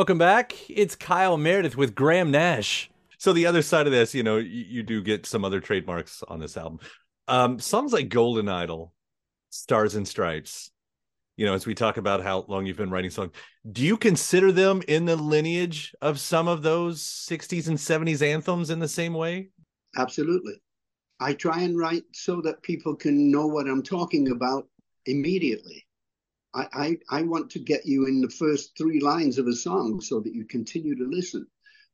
Welcome 0.00 0.16
back. 0.16 0.54
It's 0.70 0.96
Kyle 0.96 1.36
Meredith 1.36 1.76
with 1.76 1.94
Graham 1.94 2.30
Nash. 2.30 2.90
So 3.18 3.34
the 3.34 3.44
other 3.44 3.60
side 3.60 3.84
of 3.84 3.92
this, 3.92 4.14
you 4.14 4.22
know, 4.22 4.38
you, 4.38 4.64
you 4.66 4.82
do 4.82 5.02
get 5.02 5.26
some 5.26 5.44
other 5.44 5.60
trademarks 5.60 6.22
on 6.26 6.40
this 6.40 6.56
album. 6.56 6.80
Um, 7.28 7.58
songs 7.58 7.92
like 7.92 8.08
Golden 8.08 8.48
Idol, 8.48 8.94
Stars 9.50 9.96
and 9.96 10.08
Stripes. 10.08 10.70
You 11.36 11.44
know, 11.44 11.52
as 11.52 11.66
we 11.66 11.74
talk 11.74 11.98
about 11.98 12.22
how 12.22 12.46
long 12.48 12.64
you've 12.64 12.78
been 12.78 12.88
writing 12.88 13.10
songs, 13.10 13.32
do 13.70 13.82
you 13.82 13.98
consider 13.98 14.52
them 14.52 14.80
in 14.88 15.04
the 15.04 15.16
lineage 15.16 15.94
of 16.00 16.18
some 16.18 16.48
of 16.48 16.62
those 16.62 17.02
60s 17.02 17.68
and 17.68 17.76
70s 17.76 18.22
anthems 18.22 18.70
in 18.70 18.78
the 18.78 18.88
same 18.88 19.12
way? 19.12 19.50
Absolutely. 19.98 20.54
I 21.20 21.34
try 21.34 21.60
and 21.60 21.76
write 21.76 22.04
so 22.14 22.40
that 22.40 22.62
people 22.62 22.96
can 22.96 23.30
know 23.30 23.46
what 23.46 23.66
I'm 23.66 23.82
talking 23.82 24.30
about 24.30 24.66
immediately. 25.04 25.84
I, 26.54 26.66
I, 26.72 27.18
I 27.18 27.22
want 27.22 27.50
to 27.50 27.58
get 27.58 27.86
you 27.86 28.06
in 28.06 28.20
the 28.20 28.30
first 28.30 28.76
three 28.76 29.00
lines 29.00 29.38
of 29.38 29.46
a 29.46 29.54
song 29.54 30.00
so 30.00 30.20
that 30.20 30.34
you 30.34 30.44
continue 30.44 30.96
to 30.96 31.04
listen. 31.04 31.46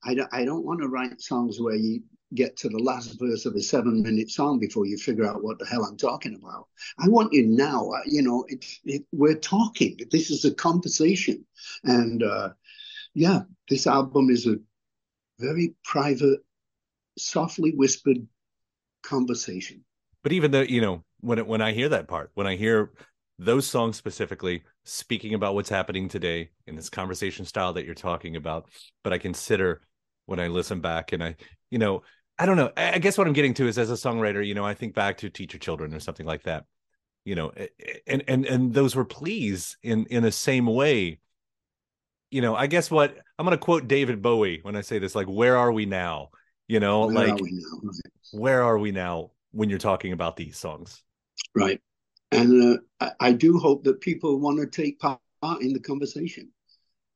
I 0.04 0.14
don't, 0.14 0.28
I 0.32 0.44
don't 0.44 0.64
want 0.64 0.80
to 0.80 0.88
write 0.88 1.20
songs 1.20 1.60
where 1.60 1.74
you 1.74 2.02
get 2.34 2.56
to 2.56 2.68
the 2.68 2.78
last 2.78 3.18
verse 3.18 3.46
of 3.46 3.54
a 3.54 3.60
seven 3.60 4.02
minute 4.02 4.30
song 4.30 4.58
before 4.58 4.86
you 4.86 4.96
figure 4.96 5.26
out 5.26 5.42
what 5.42 5.58
the 5.58 5.66
hell 5.66 5.84
I'm 5.84 5.96
talking 5.96 6.34
about. 6.34 6.66
I 6.98 7.08
want 7.08 7.32
you 7.32 7.46
now. 7.46 7.90
Uh, 7.90 8.00
you 8.06 8.22
know, 8.22 8.44
it's 8.48 8.80
it, 8.84 9.04
we're 9.12 9.38
talking. 9.38 9.98
This 10.10 10.30
is 10.30 10.44
a 10.44 10.54
conversation, 10.54 11.44
and 11.84 12.22
uh, 12.22 12.50
yeah, 13.14 13.42
this 13.68 13.86
album 13.86 14.30
is 14.30 14.46
a 14.46 14.56
very 15.38 15.74
private, 15.84 16.40
softly 17.18 17.72
whispered 17.72 18.26
conversation. 19.02 19.84
But 20.22 20.32
even 20.32 20.50
though 20.50 20.62
you 20.62 20.80
know 20.80 21.04
when 21.20 21.38
it, 21.38 21.46
when 21.46 21.60
I 21.60 21.72
hear 21.72 21.90
that 21.90 22.08
part, 22.08 22.30
when 22.34 22.46
I 22.46 22.56
hear 22.56 22.92
those 23.38 23.66
songs 23.66 23.96
specifically 23.96 24.62
speaking 24.84 25.34
about 25.34 25.54
what's 25.54 25.68
happening 25.68 26.08
today 26.08 26.50
in 26.66 26.74
this 26.74 26.88
conversation 26.88 27.44
style 27.44 27.72
that 27.72 27.84
you're 27.84 27.94
talking 27.94 28.36
about 28.36 28.68
but 29.04 29.12
i 29.12 29.18
consider 29.18 29.82
when 30.26 30.40
i 30.40 30.46
listen 30.46 30.80
back 30.80 31.12
and 31.12 31.22
i 31.22 31.36
you 31.70 31.78
know 31.78 32.02
i 32.38 32.46
don't 32.46 32.56
know. 32.56 32.70
I 32.76 32.98
guess 32.98 33.18
what 33.18 33.26
i'm 33.26 33.32
getting 33.32 33.54
to 33.54 33.68
is 33.68 33.78
as 33.78 33.90
a 33.90 33.94
songwriter 33.94 34.46
you 34.46 34.54
know 34.54 34.64
i 34.64 34.74
think 34.74 34.94
back 34.94 35.18
to 35.18 35.30
teach 35.30 35.52
your 35.52 35.60
children 35.60 35.94
or 35.94 36.00
something 36.00 36.26
like 36.26 36.44
that. 36.44 36.64
You 37.24 37.34
know 37.34 37.48
eh, 37.56 37.66
eh, 37.84 37.98
and 38.06 38.22
and 38.28 38.46
and 38.46 38.72
those 38.72 38.94
were 38.94 39.04
pleas 39.04 39.76
in 39.82 40.06
in 40.06 40.22
the 40.22 40.32
same 40.32 40.66
way. 40.66 41.18
You 42.30 42.40
know 42.40 42.54
i 42.54 42.66
guess 42.66 42.90
what 42.90 43.16
i'm 43.38 43.46
going 43.46 43.56
to 43.56 43.64
quote 43.64 43.86
david 43.88 44.20
bowie 44.20 44.60
when 44.62 44.76
i 44.76 44.80
say 44.80 44.98
this 44.98 45.14
like 45.14 45.26
where 45.26 45.56
are 45.56 45.72
we 45.72 45.86
now? 45.86 46.30
You 46.68 46.80
know 46.80 47.06
Where 47.06 47.14
like 47.14 47.34
are 47.34 47.38
now? 47.42 47.90
Where 48.32 48.62
are 48.62 48.78
we 48.78 48.92
now 48.92 49.30
when 49.52 49.70
you're 49.70 49.78
talking 49.78 50.12
about 50.12 50.36
these 50.36 50.56
songs? 50.56 51.02
Right. 51.54 51.80
And 52.32 52.62
uh, 52.62 52.78
I, 53.00 53.28
I 53.28 53.32
do 53.32 53.58
hope 53.58 53.84
that 53.84 54.00
people 54.00 54.40
want 54.40 54.58
to 54.58 54.66
take 54.66 54.98
part 54.98 55.20
in 55.60 55.72
the 55.72 55.80
conversation. 55.80 56.50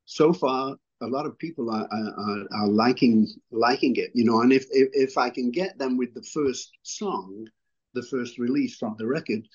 So 0.05 0.33
far, 0.33 0.77
a 1.01 1.07
lot 1.07 1.27
of 1.27 1.39
people 1.39 1.71
are, 1.71 1.89
are, 1.91 2.47
are 2.53 2.69
liking 2.69 3.27
liking 3.51 3.97
it, 3.97 4.11
you 4.15 4.25
know. 4.25 4.41
And 4.43 4.53
if, 4.53 4.67
if 4.71 4.89
if 4.93 5.19
I 5.19 5.31
can 5.31 5.51
get 5.51 5.79
them 5.79 5.97
with 5.97 6.15
the 6.15 6.23
first 6.23 6.71
song, 6.83 7.47
the 7.95 8.03
first 8.03 8.39
release 8.39 8.77
from 8.77 8.97
the 8.99 9.07
record, 9.07 9.49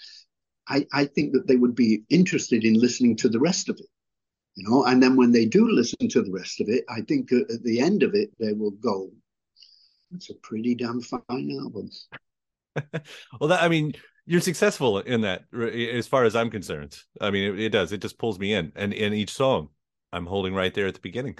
I, 0.68 0.88
I 0.92 1.06
think 1.06 1.34
that 1.34 1.48
they 1.48 1.56
would 1.56 1.76
be 1.76 2.04
interested 2.10 2.64
in 2.64 2.74
listening 2.74 3.16
to 3.18 3.30
the 3.30 3.40
rest 3.40 3.70
of 3.70 3.78
it, 3.80 3.90
you 4.56 4.68
know. 4.68 4.86
And 4.86 5.02
then 5.02 5.16
when 5.16 5.32
they 5.32 5.46
do 5.46 5.70
listen 5.70 6.10
to 6.10 6.22
the 6.22 6.32
rest 6.32 6.62
of 6.62 6.70
it, 6.70 6.84
I 6.90 7.02
think 7.02 7.32
at 7.32 7.64
the 7.64 7.80
end 7.80 8.04
of 8.04 8.16
it 8.16 8.32
they 8.40 8.54
will 8.54 8.72
go, 8.72 9.12
"That's 10.12 10.32
a 10.32 10.36
pretty 10.36 10.76
damn 10.76 11.02
fine 11.02 11.58
album." 11.62 11.90
well 13.40 13.48
that 13.48 13.64
i 13.64 13.70
mean 13.70 13.94
you're 14.26 14.42
successful 14.42 15.00
in 15.00 15.22
that 15.22 15.44
as 15.54 16.08
far 16.08 16.24
as 16.24 16.36
i'm 16.36 16.50
concerned. 16.50 16.98
I 17.22 17.32
mean 17.32 17.54
it, 17.54 17.60
it, 17.60 17.70
does. 17.70 17.92
It 17.92 18.02
just 18.02 18.18
pulls 18.18 18.40
me 18.40 18.54
in. 18.54 18.72
And 18.76 18.94
in 18.94 19.14
each 19.14 19.32
song 19.32 19.70
i'm 20.12 20.26
holding 20.26 20.54
right 20.54 20.74
there 20.74 20.88
at 20.88 20.94
the 20.94 21.00
beginning. 21.00 21.38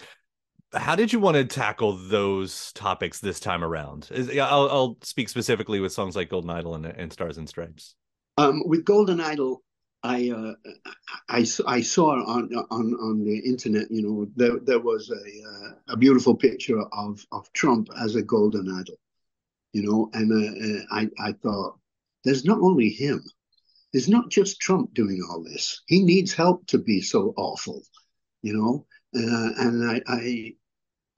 How 0.74 0.96
did 0.96 1.14
you 1.14 1.20
want 1.20 1.36
to 1.38 1.46
tackle 1.46 1.94
those 1.96 2.74
topics 2.74 3.20
this 3.20 3.40
time 3.40 3.64
around? 3.64 4.10
I'll, 4.14 4.70
I'll, 4.70 4.98
speak 5.04 5.30
specifically 5.30 5.80
with 5.80 5.94
songs 5.94 6.16
like 6.16 6.30
golden 6.30 6.50
idol 6.50 6.76
and, 6.76 6.86
and 6.86 7.14
stars 7.14 7.38
and 7.38 7.48
stripes. 7.48 7.96
Um, 8.38 8.62
with 8.66 8.84
golden 8.84 9.22
idol 9.22 9.64
I, 10.06 10.30
uh, 10.30 10.54
I 11.30 11.46
I 11.66 11.82
saw 11.82 12.12
on 12.12 12.54
on 12.70 12.94
on 12.94 13.24
the 13.24 13.40
internet, 13.40 13.90
you 13.90 14.04
know, 14.04 14.28
there 14.36 14.60
there 14.60 14.80
was 14.80 15.10
a 15.10 15.16
uh, 15.16 15.94
a 15.94 15.98
beautiful 15.98 16.36
picture 16.36 16.80
of 16.80 17.26
of 17.32 17.52
Trump 17.54 17.90
as 18.00 18.14
a 18.14 18.22
golden 18.22 18.70
idol, 18.70 19.00
you 19.74 19.82
know, 19.82 20.12
and 20.14 20.32
uh, 20.32 20.86
I 20.92 21.10
I 21.20 21.32
thought 21.32 21.80
there's 22.26 22.44
not 22.44 22.60
only 22.60 22.90
him. 22.90 23.24
There's 23.94 24.10
not 24.10 24.30
just 24.30 24.60
Trump 24.60 24.94
doing 24.94 25.22
all 25.30 25.42
this. 25.42 25.82
He 25.88 26.04
needs 26.04 26.34
help 26.34 26.68
to 26.68 26.78
be 26.78 27.00
so 27.00 27.34
awful, 27.38 27.84
you 28.42 28.54
know. 28.54 28.86
Uh, 29.16 29.52
and 29.58 29.90
I, 29.90 30.02
I, 30.08 30.54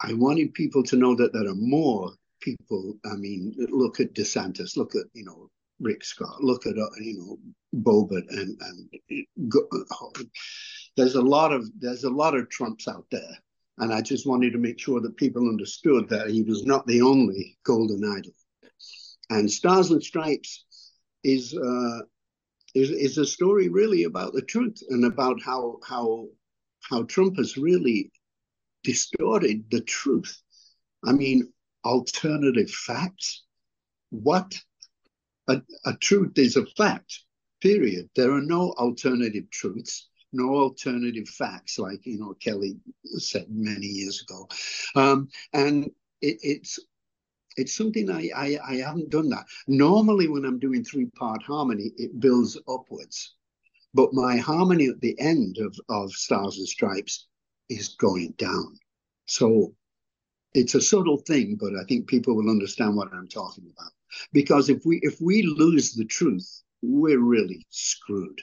I 0.01 0.13
wanted 0.13 0.53
people 0.53 0.83
to 0.83 0.95
know 0.95 1.15
that 1.15 1.33
there 1.33 1.47
are 1.47 1.55
more 1.55 2.11
people. 2.41 2.93
I 3.05 3.15
mean, 3.15 3.55
look 3.57 3.99
at 3.99 4.13
DeSantis. 4.13 4.77
Look 4.77 4.93
at 4.93 5.05
you 5.13 5.25
know 5.25 5.49
Rick 5.79 6.03
Scott. 6.03 6.43
Look 6.43 6.67
at 6.67 6.77
uh, 6.77 6.89
you 7.01 7.17
know 7.17 7.39
Boebert 7.73 8.29
and 8.29 8.61
and 8.61 9.49
go, 9.49 9.67
there's 10.95 11.15
a 11.15 11.21
lot 11.21 11.51
of 11.51 11.65
there's 11.79 12.03
a 12.03 12.09
lot 12.09 12.35
of 12.35 12.49
Trumps 12.49 12.87
out 12.87 13.05
there. 13.11 13.37
And 13.79 13.93
I 13.93 14.01
just 14.01 14.25
wanted 14.25 14.53
to 14.53 14.59
make 14.59 14.79
sure 14.79 14.99
that 15.01 15.17
people 15.17 15.47
understood 15.47 16.09
that 16.09 16.29
he 16.29 16.41
was 16.41 16.65
not 16.65 16.87
the 16.87 17.01
only 17.01 17.57
golden 17.63 18.03
idol. 18.03 18.33
And 19.29 19.51
Stars 19.51 19.91
and 19.91 20.01
Stripes 20.01 20.65
is 21.23 21.55
uh, 21.55 21.99
is 22.75 22.89
is 22.91 23.17
a 23.17 23.25
story 23.25 23.69
really 23.69 24.03
about 24.03 24.33
the 24.33 24.41
truth 24.41 24.81
and 24.89 25.05
about 25.05 25.41
how 25.41 25.79
how 25.87 26.27
how 26.89 27.03
Trump 27.03 27.37
has 27.37 27.57
really 27.57 28.11
distorted 28.83 29.65
the 29.69 29.81
truth. 29.81 30.41
I 31.05 31.11
mean, 31.11 31.51
alternative 31.85 32.71
facts. 32.71 33.43
What? 34.09 34.57
A, 35.49 35.61
a 35.85 35.93
truth 35.95 36.37
is 36.37 36.57
a 36.57 36.65
fact, 36.65 37.23
period. 37.61 38.09
There 38.15 38.31
are 38.31 38.41
no 38.41 38.73
alternative 38.73 39.49
truths, 39.49 40.09
no 40.33 40.55
alternative 40.55 41.27
facts, 41.29 41.79
like, 41.79 42.05
you 42.05 42.19
know, 42.19 42.33
Kelly 42.41 42.75
said 43.17 43.45
many 43.49 43.85
years 43.85 44.21
ago. 44.21 44.47
Um, 44.95 45.29
and 45.53 45.85
it, 46.21 46.37
it's 46.41 46.79
it's 47.57 47.75
something 47.75 48.09
I, 48.09 48.29
I, 48.35 48.59
I 48.65 48.75
haven't 48.75 49.09
done 49.09 49.29
that. 49.29 49.45
Normally, 49.67 50.27
when 50.27 50.45
I'm 50.45 50.59
doing 50.59 50.83
three 50.83 51.07
part 51.17 51.43
harmony, 51.43 51.91
it 51.97 52.19
builds 52.19 52.57
upwards. 52.67 53.33
But 53.93 54.13
my 54.13 54.37
harmony 54.37 54.87
at 54.87 55.01
the 55.01 55.19
end 55.19 55.57
of, 55.57 55.75
of 55.89 56.11
Stars 56.11 56.57
and 56.59 56.67
Stripes 56.67 57.27
is 57.69 57.95
going 57.99 58.35
down. 58.37 58.77
So 59.25 59.73
it's 60.53 60.75
a 60.75 60.81
subtle 60.81 61.17
thing, 61.17 61.57
but 61.59 61.73
I 61.75 61.83
think 61.85 62.07
people 62.07 62.35
will 62.35 62.49
understand 62.49 62.95
what 62.95 63.11
I'm 63.13 63.27
talking 63.27 63.65
about. 63.75 63.91
Because 64.31 64.69
if 64.69 64.83
we 64.85 64.99
if 65.01 65.19
we 65.19 65.43
lose 65.43 65.93
the 65.93 66.05
truth, 66.05 66.63
we're 66.81 67.19
really 67.19 67.65
screwed. 67.69 68.39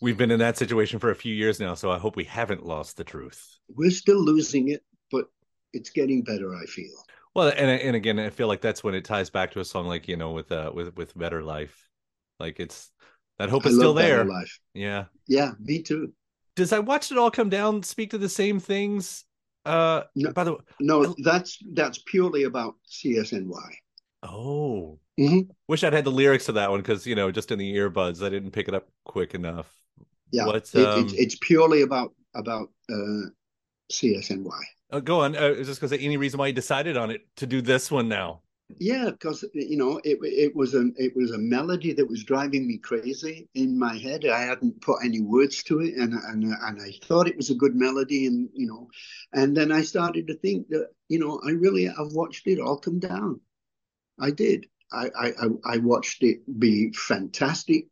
We've 0.00 0.16
been 0.16 0.30
in 0.30 0.40
that 0.40 0.56
situation 0.56 0.98
for 0.98 1.10
a 1.10 1.14
few 1.14 1.34
years 1.34 1.60
now, 1.60 1.74
so 1.74 1.90
I 1.90 1.98
hope 1.98 2.16
we 2.16 2.24
haven't 2.24 2.66
lost 2.66 2.96
the 2.96 3.04
truth. 3.04 3.58
We're 3.68 3.90
still 3.90 4.20
losing 4.20 4.68
it, 4.68 4.82
but 5.10 5.26
it's 5.72 5.90
getting 5.90 6.22
better, 6.22 6.54
I 6.54 6.64
feel. 6.66 7.04
Well, 7.34 7.48
and 7.48 7.70
and 7.70 7.96
again, 7.96 8.18
I 8.18 8.30
feel 8.30 8.48
like 8.48 8.60
that's 8.60 8.84
when 8.84 8.94
it 8.94 9.04
ties 9.04 9.30
back 9.30 9.52
to 9.52 9.60
a 9.60 9.64
song 9.64 9.86
like 9.86 10.06
you 10.06 10.16
know 10.16 10.32
with 10.32 10.52
uh 10.52 10.70
with 10.74 10.96
with 10.96 11.16
Better 11.16 11.42
Life, 11.42 11.88
like 12.38 12.60
it's 12.60 12.90
that 13.38 13.48
hope 13.48 13.66
is 13.66 13.74
still 13.74 13.94
there. 13.94 14.24
Life. 14.24 14.60
Yeah, 14.74 15.04
yeah, 15.26 15.52
me 15.58 15.82
too. 15.82 16.12
Does 16.56 16.72
I 16.72 16.80
watched 16.80 17.10
it 17.10 17.18
all 17.18 17.30
come 17.30 17.48
down 17.48 17.82
speak 17.82 18.10
to 18.10 18.18
the 18.18 18.28
same 18.28 18.60
things? 18.60 19.24
Uh, 19.64 20.02
no, 20.14 20.32
by 20.32 20.44
the 20.44 20.52
way, 20.52 20.58
no, 20.80 21.04
I, 21.04 21.14
that's 21.22 21.58
that's 21.72 21.98
purely 22.04 22.42
about 22.42 22.74
CSNY. 22.90 23.74
Oh, 24.22 24.98
mm-hmm. 25.18 25.50
wish 25.68 25.84
I'd 25.84 25.94
had 25.94 26.04
the 26.04 26.10
lyrics 26.10 26.46
to 26.46 26.52
that 26.52 26.70
one 26.70 26.80
because 26.80 27.06
you 27.06 27.14
know 27.14 27.30
just 27.30 27.50
in 27.50 27.58
the 27.58 27.74
earbuds 27.76 28.24
I 28.24 28.28
didn't 28.28 28.50
pick 28.50 28.68
it 28.68 28.74
up 28.74 28.88
quick 29.04 29.34
enough. 29.34 29.72
Yeah, 30.32 30.46
What's, 30.46 30.74
it, 30.74 30.86
um... 30.86 31.04
it's, 31.04 31.12
it's 31.14 31.38
purely 31.40 31.82
about 31.82 32.14
about 32.34 32.68
uh, 32.90 33.30
CSNY. 33.90 34.50
Uh, 34.92 35.00
go 35.00 35.20
on. 35.22 35.34
Uh, 35.34 35.48
is 35.48 35.66
this 35.66 35.78
because 35.78 35.92
any 35.92 36.18
reason 36.18 36.38
why 36.38 36.48
you 36.48 36.52
decided 36.52 36.98
on 36.98 37.10
it 37.10 37.26
to 37.36 37.46
do 37.46 37.62
this 37.62 37.90
one 37.90 38.08
now? 38.08 38.42
Yeah, 38.78 39.10
because 39.10 39.44
you 39.54 39.76
know 39.76 40.00
it 40.04 40.18
it 40.22 40.54
was 40.54 40.74
a 40.74 40.90
it 40.96 41.16
was 41.16 41.30
a 41.30 41.38
melody 41.38 41.92
that 41.94 42.08
was 42.08 42.24
driving 42.24 42.66
me 42.66 42.76
crazy 42.76 43.48
in 43.54 43.78
my 43.78 43.96
head. 43.96 44.26
I 44.26 44.42
hadn't 44.42 44.80
put 44.82 44.98
any 45.02 45.20
words 45.20 45.62
to 45.64 45.80
it, 45.80 45.94
and 45.94 46.12
and 46.12 46.44
and 46.44 46.80
I 46.80 46.92
thought 47.04 47.26
it 47.26 47.36
was 47.36 47.50
a 47.50 47.54
good 47.54 47.74
melody, 47.74 48.26
and 48.26 48.50
you 48.52 48.66
know, 48.66 48.88
and 49.32 49.56
then 49.56 49.72
I 49.72 49.82
started 49.82 50.26
to 50.26 50.34
think 50.34 50.68
that 50.68 50.88
you 51.08 51.18
know 51.18 51.40
I 51.46 51.52
really 51.52 51.88
I've 51.88 52.12
watched 52.12 52.46
it 52.46 52.60
all 52.60 52.78
come 52.78 52.98
down. 52.98 53.40
I 54.20 54.30
did. 54.30 54.66
I 54.92 55.10
I 55.18 55.32
I 55.64 55.76
watched 55.78 56.22
it 56.22 56.40
be 56.58 56.92
fantastic, 56.92 57.88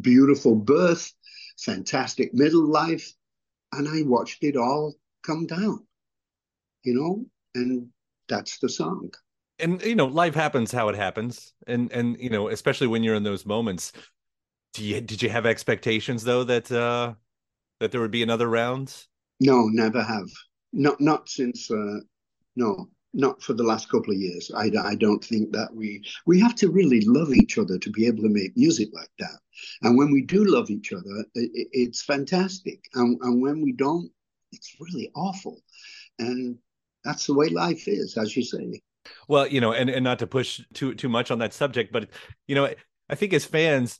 beautiful 0.00 0.54
birth, 0.54 1.12
fantastic 1.58 2.32
middle 2.32 2.66
life, 2.66 3.12
and 3.72 3.88
I 3.88 4.02
watched 4.02 4.42
it 4.44 4.56
all 4.56 4.94
come 5.22 5.46
down 5.46 5.86
you 6.84 6.94
know, 6.94 7.24
and 7.54 7.88
that's 8.28 8.58
the 8.58 8.68
song. 8.68 9.10
And 9.58 9.82
you 9.82 9.94
know, 9.94 10.06
life 10.06 10.34
happens 10.34 10.72
how 10.72 10.88
it 10.88 10.96
happens, 10.96 11.52
and 11.66 11.90
and 11.92 12.18
you 12.20 12.30
know, 12.30 12.48
especially 12.48 12.86
when 12.86 13.02
you're 13.02 13.14
in 13.14 13.22
those 13.22 13.46
moments. 13.46 13.92
Do 14.74 14.84
you 14.84 15.00
did 15.00 15.22
you 15.22 15.28
have 15.28 15.46
expectations 15.46 16.24
though 16.24 16.44
that 16.44 16.70
uh 16.70 17.14
that 17.80 17.92
there 17.92 18.00
would 18.00 18.10
be 18.10 18.24
another 18.24 18.48
round? 18.48 19.06
No, 19.40 19.68
never 19.68 20.02
have. 20.02 20.28
Not 20.72 21.00
not 21.00 21.28
since 21.28 21.70
uh 21.70 22.00
no, 22.56 22.88
not 23.12 23.40
for 23.40 23.54
the 23.54 23.62
last 23.62 23.88
couple 23.88 24.12
of 24.12 24.18
years. 24.18 24.50
I, 24.54 24.70
I 24.82 24.96
don't 24.96 25.24
think 25.24 25.52
that 25.52 25.72
we 25.72 26.02
we 26.26 26.40
have 26.40 26.56
to 26.56 26.70
really 26.70 27.00
love 27.02 27.32
each 27.32 27.56
other 27.56 27.78
to 27.78 27.90
be 27.90 28.06
able 28.06 28.24
to 28.24 28.28
make 28.28 28.56
music 28.56 28.88
like 28.92 29.10
that. 29.20 29.38
And 29.82 29.96
when 29.96 30.10
we 30.10 30.22
do 30.22 30.44
love 30.44 30.70
each 30.70 30.92
other, 30.92 31.24
it, 31.34 31.68
it's 31.72 32.02
fantastic. 32.02 32.80
And 32.94 33.18
and 33.22 33.40
when 33.40 33.62
we 33.62 33.72
don't, 33.72 34.10
it's 34.52 34.76
really 34.80 35.10
awful. 35.14 35.60
And 36.18 36.58
that's 37.04 37.26
the 37.26 37.34
way 37.34 37.48
life 37.48 37.86
is, 37.86 38.16
as 38.16 38.36
you 38.36 38.42
say. 38.42 38.80
Well, 39.28 39.46
you 39.46 39.60
know, 39.60 39.72
and, 39.72 39.90
and 39.90 40.04
not 40.04 40.18
to 40.20 40.26
push 40.26 40.60
too 40.72 40.94
too 40.94 41.08
much 41.08 41.30
on 41.30 41.38
that 41.40 41.52
subject, 41.52 41.92
but 41.92 42.08
you 42.46 42.54
know, 42.54 42.72
I 43.08 43.14
think 43.14 43.32
as 43.32 43.44
fans, 43.44 43.98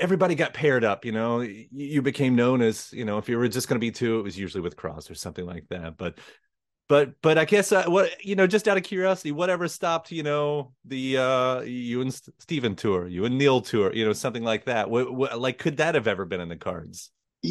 everybody 0.00 0.34
got 0.34 0.54
paired 0.54 0.84
up. 0.84 1.04
You 1.04 1.12
know, 1.12 1.40
you 1.40 2.02
became 2.02 2.34
known 2.34 2.62
as 2.62 2.92
you 2.92 3.04
know, 3.04 3.18
if 3.18 3.28
you 3.28 3.36
were 3.36 3.48
just 3.48 3.68
going 3.68 3.76
to 3.76 3.84
be 3.84 3.90
two, 3.90 4.18
it 4.18 4.22
was 4.22 4.38
usually 4.38 4.62
with 4.62 4.76
Cross 4.76 5.10
or 5.10 5.14
something 5.14 5.44
like 5.44 5.66
that. 5.68 5.96
But 5.96 6.18
but 6.88 7.20
but 7.20 7.36
I 7.36 7.44
guess 7.44 7.72
uh, 7.72 7.84
what 7.86 8.24
you 8.24 8.36
know, 8.36 8.46
just 8.46 8.68
out 8.68 8.76
of 8.76 8.84
curiosity, 8.84 9.32
whatever 9.32 9.68
stopped 9.68 10.10
you 10.10 10.22
know 10.22 10.72
the 10.84 11.18
uh 11.18 11.60
you 11.60 12.00
and 12.00 12.14
Stephen 12.38 12.76
tour, 12.76 13.06
you 13.06 13.24
and 13.24 13.36
Neil 13.36 13.60
tour, 13.60 13.92
you 13.92 14.04
know, 14.04 14.12
something 14.12 14.44
like 14.44 14.64
that. 14.64 14.88
What, 14.88 15.12
what 15.12 15.38
like 15.38 15.58
could 15.58 15.78
that 15.78 15.94
have 15.94 16.06
ever 16.06 16.24
been 16.24 16.40
in 16.40 16.48
the 16.48 16.56
cards? 16.56 17.10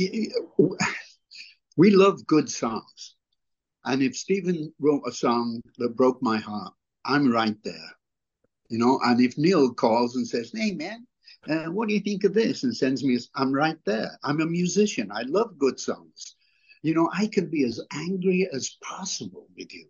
We 1.77 1.91
love 1.91 2.25
good 2.25 2.49
songs 2.49 3.14
and 3.85 4.01
if 4.01 4.15
Stephen 4.15 4.73
wrote 4.79 5.03
a 5.07 5.11
song 5.11 5.61
that 5.77 5.95
broke 5.95 6.21
my 6.21 6.37
heart, 6.37 6.73
I'm 7.05 7.31
right 7.31 7.55
there. 7.63 7.91
You 8.69 8.79
know, 8.79 8.99
and 9.03 9.21
if 9.21 9.37
Neil 9.37 9.73
calls 9.73 10.15
and 10.15 10.27
says, 10.27 10.51
Hey 10.53 10.71
man, 10.71 11.05
uh, 11.47 11.65
what 11.65 11.87
do 11.87 11.93
you 11.93 11.99
think 11.99 12.23
of 12.23 12.33
this? 12.33 12.63
And 12.63 12.75
sends 12.75 13.03
me, 13.03 13.19
I'm 13.35 13.53
right 13.53 13.77
there. 13.85 14.17
I'm 14.23 14.41
a 14.41 14.45
musician. 14.45 15.11
I 15.13 15.21
love 15.23 15.57
good 15.59 15.79
songs. 15.79 16.35
You 16.81 16.93
know, 16.95 17.09
I 17.13 17.27
can 17.27 17.49
be 17.49 17.63
as 17.63 17.79
angry 17.93 18.47
as 18.51 18.77
possible 18.81 19.47
with 19.55 19.73
you. 19.73 19.87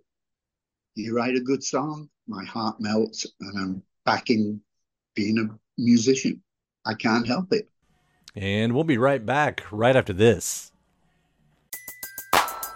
You 0.96 1.16
write 1.16 1.36
a 1.36 1.42
good 1.42 1.64
song, 1.64 2.10
my 2.28 2.44
heart 2.46 2.80
melts, 2.80 3.26
and 3.42 3.60
I'm 3.60 3.84
back 4.06 4.30
in 4.30 4.62
being 5.14 5.38
a 5.38 5.82
musician. 5.82 6.42
I 6.86 6.94
can't 6.94 7.28
help 7.28 7.52
it. 7.52 7.70
And 8.36 8.74
we'll 8.74 8.84
be 8.84 8.98
right 8.98 9.26
back 9.26 9.64
right 9.72 9.96
after 9.96 10.14
this. 10.14 10.72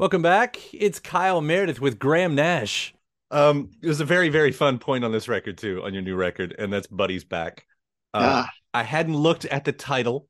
Welcome 0.00 0.22
back. 0.22 0.58
It's 0.72 0.98
Kyle 0.98 1.42
Meredith 1.42 1.78
with 1.78 1.98
Graham 1.98 2.34
Nash. 2.34 2.94
Um, 3.30 3.68
there's 3.82 4.00
a 4.00 4.06
very, 4.06 4.30
very 4.30 4.50
fun 4.50 4.78
point 4.78 5.04
on 5.04 5.12
this 5.12 5.28
record 5.28 5.58
too, 5.58 5.82
on 5.84 5.92
your 5.92 6.02
new 6.02 6.16
record, 6.16 6.54
and 6.58 6.72
that's 6.72 6.86
Buddy's 6.86 7.22
back. 7.22 7.66
Uh, 8.14 8.46
ah. 8.46 8.50
I 8.72 8.82
hadn't 8.82 9.14
looked 9.14 9.44
at 9.44 9.66
the 9.66 9.72
title, 9.72 10.26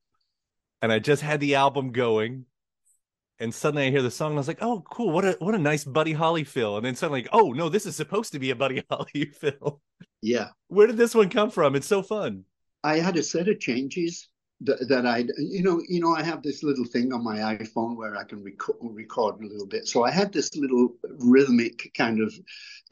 and 0.83 0.93
I 0.93 0.99
just 0.99 1.23
had 1.23 1.39
the 1.39 1.55
album 1.55 1.93
going, 1.93 2.47
and 3.39 3.55
suddenly 3.55 3.87
I 3.87 3.91
hear 3.93 4.03
the 4.03 4.11
song, 4.11 4.33
and 4.33 4.39
I 4.39 4.41
was 4.41 4.49
like, 4.49 4.61
"Oh, 4.61 4.83
cool! 4.91 5.11
What 5.11 5.25
a 5.25 5.37
what 5.39 5.55
a 5.55 5.59
nice 5.59 5.85
Buddy 5.85 6.15
Holly 6.15 6.43
fill." 6.43 6.77
And 6.77 6.85
then 6.85 6.97
suddenly, 6.97 7.23
like, 7.23 7.31
"Oh 7.33 7.53
no, 7.53 7.69
this 7.69 7.87
is 7.87 7.95
supposed 7.95 8.33
to 8.33 8.41
be 8.41 8.51
a 8.51 8.57
Buddy 8.57 8.83
Holly 8.91 9.31
fill." 9.39 9.81
Yeah. 10.21 10.49
Where 10.67 10.89
did 10.89 10.97
this 10.97 11.15
one 11.15 11.29
come 11.29 11.53
from? 11.53 11.77
It's 11.77 11.87
so 11.87 12.03
fun. 12.03 12.45
I 12.83 12.99
had 12.99 13.17
a 13.17 13.23
set 13.23 13.47
of 13.47 13.61
changes 13.61 14.30
that, 14.62 15.07
I, 15.07 15.25
you 15.38 15.62
know, 15.62 15.83
you 15.88 16.01
know, 16.01 16.14
I 16.14 16.23
have 16.23 16.42
this 16.42 16.62
little 16.62 16.85
thing 16.85 17.12
on 17.12 17.25
my 17.25 17.38
iPhone 17.57 17.96
where 17.96 18.16
I 18.16 18.25
can 18.25 18.42
record, 18.42 18.77
record 18.83 19.40
a 19.40 19.46
little 19.46 19.66
bit. 19.66 19.88
So 19.88 20.05
I 20.05 20.11
had 20.11 20.33
this 20.33 20.55
little 20.55 20.96
rhythmic 21.18 21.90
kind 21.96 22.20
of 22.20 22.35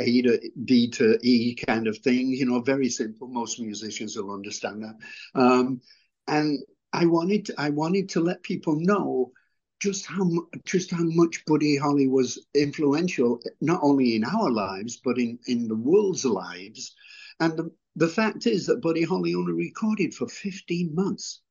A 0.00 0.22
to 0.22 0.50
D 0.64 0.88
to 0.90 1.18
E 1.22 1.54
kind 1.54 1.86
of 1.86 1.98
thing, 1.98 2.28
you 2.28 2.46
know, 2.46 2.60
very 2.60 2.88
simple. 2.88 3.28
Most 3.28 3.60
musicians 3.60 4.16
will 4.16 4.32
understand 4.32 4.82
that. 4.82 4.96
Um, 5.34 5.80
and 6.26 6.58
I 6.92 7.04
wanted, 7.04 7.46
to, 7.46 7.54
I 7.58 7.68
wanted 7.68 8.08
to 8.10 8.20
let 8.20 8.42
people 8.42 8.76
know 8.76 9.32
just 9.80 10.06
how 10.06 10.28
just 10.64 10.90
how 10.90 11.04
much 11.04 11.44
Buddy 11.46 11.76
Holly 11.76 12.08
was 12.08 12.44
influential, 12.54 13.40
not 13.60 13.80
only 13.82 14.16
in 14.16 14.24
our 14.24 14.50
lives 14.50 14.96
but 14.96 15.18
in 15.18 15.38
in 15.46 15.68
the 15.68 15.76
world's 15.76 16.24
lives. 16.24 16.96
And 17.40 17.56
the, 17.56 17.70
the 17.94 18.08
fact 18.08 18.46
is 18.46 18.66
that 18.66 18.80
Buddy 18.80 19.04
Holly 19.04 19.34
only 19.34 19.52
recorded 19.52 20.14
for 20.14 20.26
15 20.26 20.94
months. 20.94 21.42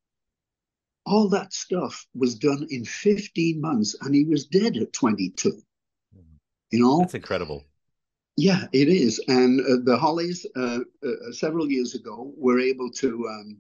All 1.08 1.30
that 1.30 1.54
stuff 1.54 2.06
was 2.14 2.36
done 2.36 2.68
in 2.70 2.84
15 2.86 3.62
months, 3.62 3.96
and 4.02 4.14
he 4.14 4.26
was 4.26 4.46
dead 4.46 4.78
at 4.78 4.94
22. 4.94 5.54
You 6.72 6.80
know, 6.80 7.00
that's 7.00 7.14
incredible. 7.14 7.64
Yeah, 8.36 8.66
it 8.74 8.90
is. 8.90 9.24
And 9.28 9.62
uh, 9.62 9.84
the 9.84 9.98
Hollies, 9.98 10.46
uh, 10.56 10.80
uh, 11.04 11.32
several 11.32 11.72
years 11.72 11.96
ago, 11.96 12.34
were 12.36 12.60
able 12.60 12.92
to 12.92 13.28
um, 13.28 13.58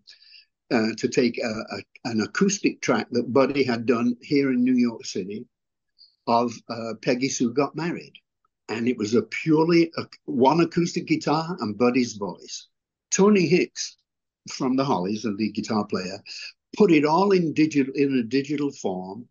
uh, 0.70 0.90
to 0.98 1.08
take 1.08 1.38
a, 1.40 1.48
a, 1.48 2.10
an 2.10 2.22
acoustic 2.22 2.82
track 2.82 3.08
that 3.12 3.32
Buddy 3.34 3.64
had 3.64 3.86
done 3.86 4.18
here 4.22 4.52
in 4.52 4.64
New 4.64 4.76
York 4.76 5.06
City 5.06 5.46
of 6.28 6.54
uh, 6.70 6.94
Peggy 7.02 7.30
Sue 7.30 7.54
Got 7.54 7.76
Married. 7.76 8.14
And 8.70 8.88
it 8.90 8.98
was 8.98 9.16
a 9.16 9.22
purely 9.22 9.92
a, 9.98 10.04
one 10.26 10.60
acoustic 10.60 11.08
guitar 11.08 11.56
and 11.62 11.78
Buddy's 11.78 12.14
voice. 12.14 12.68
Tony 13.12 13.48
Hicks 13.48 13.96
from 14.52 14.76
the 14.76 14.84
Hollies, 14.84 15.26
and 15.26 15.38
the 15.38 15.52
guitar 15.52 15.86
player, 15.86 16.22
put 16.78 16.92
it 16.92 17.06
all 17.06 17.32
in 17.32 17.54
digital 17.54 17.94
in 17.96 18.20
a 18.20 18.24
digital 18.24 18.72
form, 18.72 19.28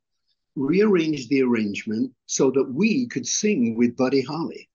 rearranged 0.55 1.29
the 1.31 1.43
arrangement 1.43 2.13
so 2.27 2.51
that 2.51 2.73
we 2.73 3.07
could 3.07 3.27
sing 3.27 3.77
with 3.77 3.97
Buddy 3.97 4.23
Holly 4.23 4.69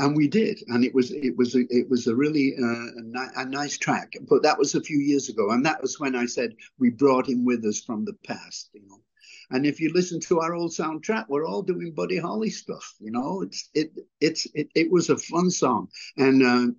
and 0.00 0.16
we 0.16 0.28
did, 0.28 0.58
and 0.68 0.82
it 0.82 0.94
was 0.94 1.10
it 1.10 1.36
was 1.36 1.54
a, 1.54 1.60
it 1.68 1.88
was 1.90 2.06
a 2.06 2.14
really 2.14 2.54
uh, 2.58 2.64
a, 2.64 3.02
ni- 3.02 3.34
a, 3.36 3.44
nice 3.44 3.76
track. 3.76 4.14
But 4.28 4.42
that 4.42 4.58
was 4.58 4.74
a 4.74 4.80
few 4.80 4.98
years 4.98 5.28
ago, 5.28 5.50
and 5.50 5.64
that 5.66 5.82
was 5.82 6.00
when 6.00 6.16
I 6.16 6.24
said 6.24 6.56
we 6.78 6.88
brought 6.88 7.28
him 7.28 7.44
with 7.44 7.64
us 7.66 7.82
from 7.82 8.06
the 8.06 8.16
past, 8.26 8.70
you 8.72 8.80
know. 8.88 9.00
And 9.50 9.66
if 9.66 9.78
you 9.78 9.92
listen 9.92 10.18
to 10.20 10.40
our 10.40 10.54
old 10.54 10.70
soundtrack, 10.70 11.26
we're 11.28 11.46
all 11.46 11.62
doing 11.62 11.92
Buddy 11.92 12.18
Holly 12.18 12.48
stuff, 12.48 12.94
you 12.98 13.10
know. 13.10 13.42
It's 13.42 13.68
it 13.74 13.92
it's 14.20 14.46
it, 14.54 14.68
it 14.74 14.90
was 14.90 15.10
a 15.10 15.18
fun 15.18 15.50
song, 15.50 15.88
and 16.16 16.42
uh, 16.42 16.72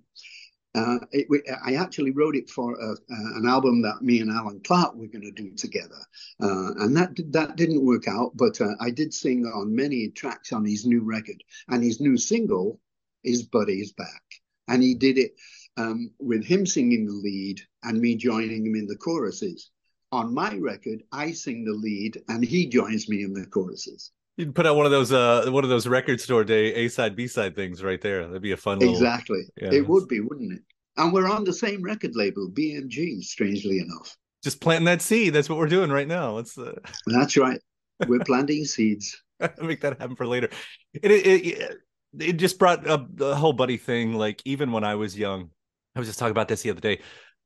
uh, 0.74 0.98
it, 1.10 1.26
I 1.64 1.74
actually 1.74 2.12
wrote 2.12 2.36
it 2.36 2.48
for 2.48 2.74
a, 2.74 2.96
an 3.08 3.46
album 3.46 3.82
that 3.82 4.02
me 4.02 4.20
and 4.20 4.30
Allan 4.30 4.60
Clarke 4.60 4.94
were 4.94 5.06
going 5.06 5.22
to 5.22 5.32
do 5.32 5.54
together, 5.54 6.00
uh, 6.42 6.72
and 6.78 6.96
that 6.96 7.10
that 7.32 7.56
didn't 7.56 7.84
work 7.84 8.08
out. 8.08 8.32
But 8.36 8.60
uh, 8.60 8.74
I 8.80 8.90
did 8.90 9.12
sing 9.12 9.44
on 9.46 9.74
many 9.74 10.08
tracks 10.08 10.52
on 10.52 10.64
his 10.64 10.86
new 10.86 11.02
record, 11.02 11.42
and 11.68 11.82
his 11.82 12.00
new 12.00 12.16
single 12.16 12.80
his 13.22 13.44
Buddy's 13.44 13.92
back. 13.92 14.22
And 14.68 14.82
he 14.82 14.94
did 14.94 15.18
it 15.18 15.34
um, 15.76 16.10
with 16.18 16.44
him 16.44 16.66
singing 16.66 17.06
the 17.06 17.12
lead 17.12 17.60
and 17.82 18.00
me 18.00 18.16
joining 18.16 18.66
him 18.66 18.74
in 18.74 18.86
the 18.86 18.96
choruses. 18.96 19.70
On 20.10 20.34
my 20.34 20.54
record, 20.56 21.02
I 21.10 21.32
sing 21.32 21.64
the 21.64 21.72
lead 21.72 22.22
and 22.28 22.44
he 22.44 22.68
joins 22.68 23.08
me 23.08 23.22
in 23.22 23.32
the 23.32 23.46
choruses. 23.46 24.12
You'd 24.36 24.54
put 24.54 24.66
out 24.66 24.76
one 24.76 24.86
of 24.86 24.92
those 24.92 25.12
uh 25.12 25.44
one 25.48 25.64
of 25.64 25.70
those 25.70 25.86
record 25.86 26.20
store 26.20 26.44
day 26.44 26.74
A 26.74 26.88
side 26.88 27.14
B 27.14 27.26
side 27.26 27.54
things 27.54 27.82
right 27.82 28.00
there. 28.00 28.26
That'd 28.26 28.42
be 28.42 28.52
a 28.52 28.56
fun 28.56 28.78
little... 28.78 28.94
exactly. 28.94 29.42
Yeah. 29.60 29.72
It 29.72 29.86
would 29.86 30.08
be, 30.08 30.20
wouldn't 30.20 30.52
it? 30.52 30.62
And 30.96 31.12
we're 31.12 31.30
on 31.30 31.44
the 31.44 31.52
same 31.52 31.82
record 31.82 32.14
label, 32.14 32.50
BMG. 32.50 33.22
Strangely 33.22 33.78
enough, 33.78 34.16
just 34.42 34.60
planting 34.60 34.86
that 34.86 35.02
seed. 35.02 35.34
That's 35.34 35.48
what 35.48 35.58
we're 35.58 35.66
doing 35.66 35.90
right 35.90 36.08
now. 36.08 36.32
Let's. 36.32 36.56
Uh... 36.56 36.74
That's 37.06 37.36
right. 37.36 37.60
We're 38.06 38.18
planting 38.26 38.64
seeds. 38.64 39.22
Make 39.62 39.80
that 39.80 39.98
happen 40.00 40.16
for 40.16 40.26
later. 40.26 40.48
It, 40.94 41.10
it, 41.10 41.46
it, 41.46 41.78
it 42.18 42.32
just 42.34 42.58
brought 42.58 42.86
up 42.86 43.08
the 43.14 43.34
whole 43.34 43.52
buddy 43.52 43.76
thing. 43.76 44.14
Like 44.14 44.42
even 44.44 44.72
when 44.72 44.84
I 44.84 44.94
was 44.94 45.18
young, 45.18 45.50
I 45.94 45.98
was 45.98 46.08
just 46.08 46.18
talking 46.18 46.32
about 46.32 46.48
this 46.48 46.62
the 46.62 46.70
other 46.70 46.80
day. 46.80 47.00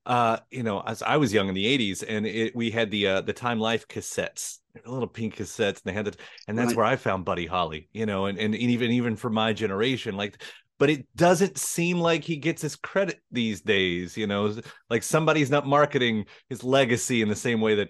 Uh, 0.07 0.38
you 0.51 0.62
know, 0.62 0.81
as 0.81 1.03
I 1.03 1.16
was 1.16 1.33
young 1.33 1.49
in 1.49 1.55
the 1.55 1.66
'80s, 1.66 2.05
and 2.07 2.27
it, 2.27 2.55
we 2.55 2.71
had 2.71 2.90
the 2.90 3.07
uh, 3.09 3.21
the 3.23 3.33
Time 3.33 3.59
Life 3.59 3.88
cassettes, 3.88 4.59
little 4.87 5.09
pink 5.09 5.37
cassettes, 5.37 5.83
and 5.83 5.83
they 5.85 5.92
had 5.92 6.07
it, 6.09 6.16
and 6.47 6.57
that's 6.57 6.69
right. 6.69 6.77
where 6.77 6.87
I 6.87 6.97
found 6.97 7.25
Buddy 7.25 7.47
Holly. 7.47 7.88
You 7.92 8.07
know, 8.07 8.27
and, 8.27 8.38
and 8.38 8.55
even 8.55 8.92
even 8.92 9.16
for 9.16 9.31
my 9.31 9.53
generation, 9.53 10.16
like 10.16 10.40
but 10.79 10.90
it 10.90 11.07
doesn't 11.16 11.59
seem 11.59 11.99
like 11.99 12.23
he 12.23 12.37
gets 12.37 12.62
his 12.62 12.77
credit 12.77 13.21
these 13.31 13.61
days 13.61 14.16
you 14.16 14.27
know 14.27 14.55
like 14.90 15.03
somebody's 15.03 15.51
not 15.51 15.66
marketing 15.66 16.27
his 16.49 16.62
legacy 16.62 17.23
in 17.23 17.29
the 17.29 17.37
same 17.37 17.61
way 17.61 17.75
that 17.77 17.88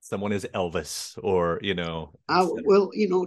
someone 0.00 0.32
is 0.32 0.46
elvis 0.54 1.18
or 1.22 1.58
you 1.62 1.74
know 1.74 2.12
uh, 2.28 2.46
well 2.64 2.90
you 2.92 3.08
know 3.08 3.26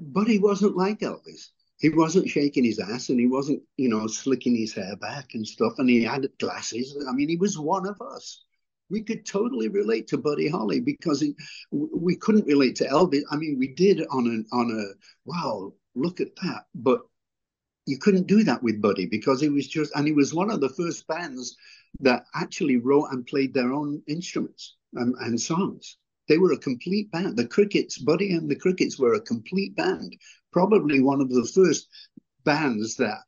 Buddy 0.00 0.38
wasn't 0.38 0.76
like 0.76 1.00
elvis 1.00 1.50
he 1.80 1.88
wasn't 1.88 2.28
shaking 2.28 2.64
his 2.64 2.78
ass 2.78 3.08
and 3.08 3.18
he 3.18 3.26
wasn't, 3.26 3.62
you 3.78 3.88
know, 3.88 4.06
slicking 4.06 4.54
his 4.54 4.74
hair 4.74 4.96
back 4.96 5.32
and 5.32 5.46
stuff. 5.46 5.72
And 5.78 5.88
he 5.88 6.04
had 6.04 6.28
glasses. 6.38 6.94
I 7.08 7.12
mean, 7.12 7.28
he 7.28 7.36
was 7.36 7.58
one 7.58 7.86
of 7.86 8.00
us. 8.02 8.44
We 8.90 9.00
could 9.00 9.24
totally 9.24 9.68
relate 9.68 10.06
to 10.08 10.18
Buddy 10.18 10.48
Holly 10.48 10.80
because 10.80 11.22
he, 11.22 11.34
we 11.70 12.16
couldn't 12.16 12.46
relate 12.46 12.76
to 12.76 12.84
Elvis. 12.88 13.22
I 13.30 13.36
mean, 13.36 13.56
we 13.58 13.68
did 13.68 14.06
on 14.10 14.26
a 14.52 14.54
on 14.54 14.70
a 14.70 14.84
wow, 15.24 15.72
look 15.94 16.20
at 16.20 16.36
that. 16.42 16.64
But 16.74 17.00
you 17.86 17.96
couldn't 17.96 18.26
do 18.26 18.44
that 18.44 18.62
with 18.62 18.82
Buddy 18.82 19.06
because 19.06 19.40
he 19.40 19.48
was 19.48 19.66
just, 19.66 19.90
and 19.96 20.06
he 20.06 20.12
was 20.12 20.34
one 20.34 20.50
of 20.50 20.60
the 20.60 20.68
first 20.68 21.06
bands 21.06 21.56
that 22.00 22.26
actually 22.34 22.76
wrote 22.76 23.06
and 23.10 23.26
played 23.26 23.54
their 23.54 23.72
own 23.72 24.02
instruments 24.06 24.76
and, 24.94 25.14
and 25.20 25.40
songs. 25.40 25.96
They 26.28 26.36
were 26.36 26.52
a 26.52 26.58
complete 26.58 27.10
band. 27.10 27.36
The 27.36 27.48
Crickets, 27.48 27.98
Buddy 27.98 28.34
and 28.34 28.50
the 28.50 28.54
Crickets 28.54 28.98
were 28.98 29.14
a 29.14 29.20
complete 29.20 29.74
band 29.76 30.16
probably 30.52 31.00
one 31.00 31.20
of 31.20 31.30
the 31.30 31.48
first 31.54 31.88
bands 32.44 32.96
that 32.96 33.18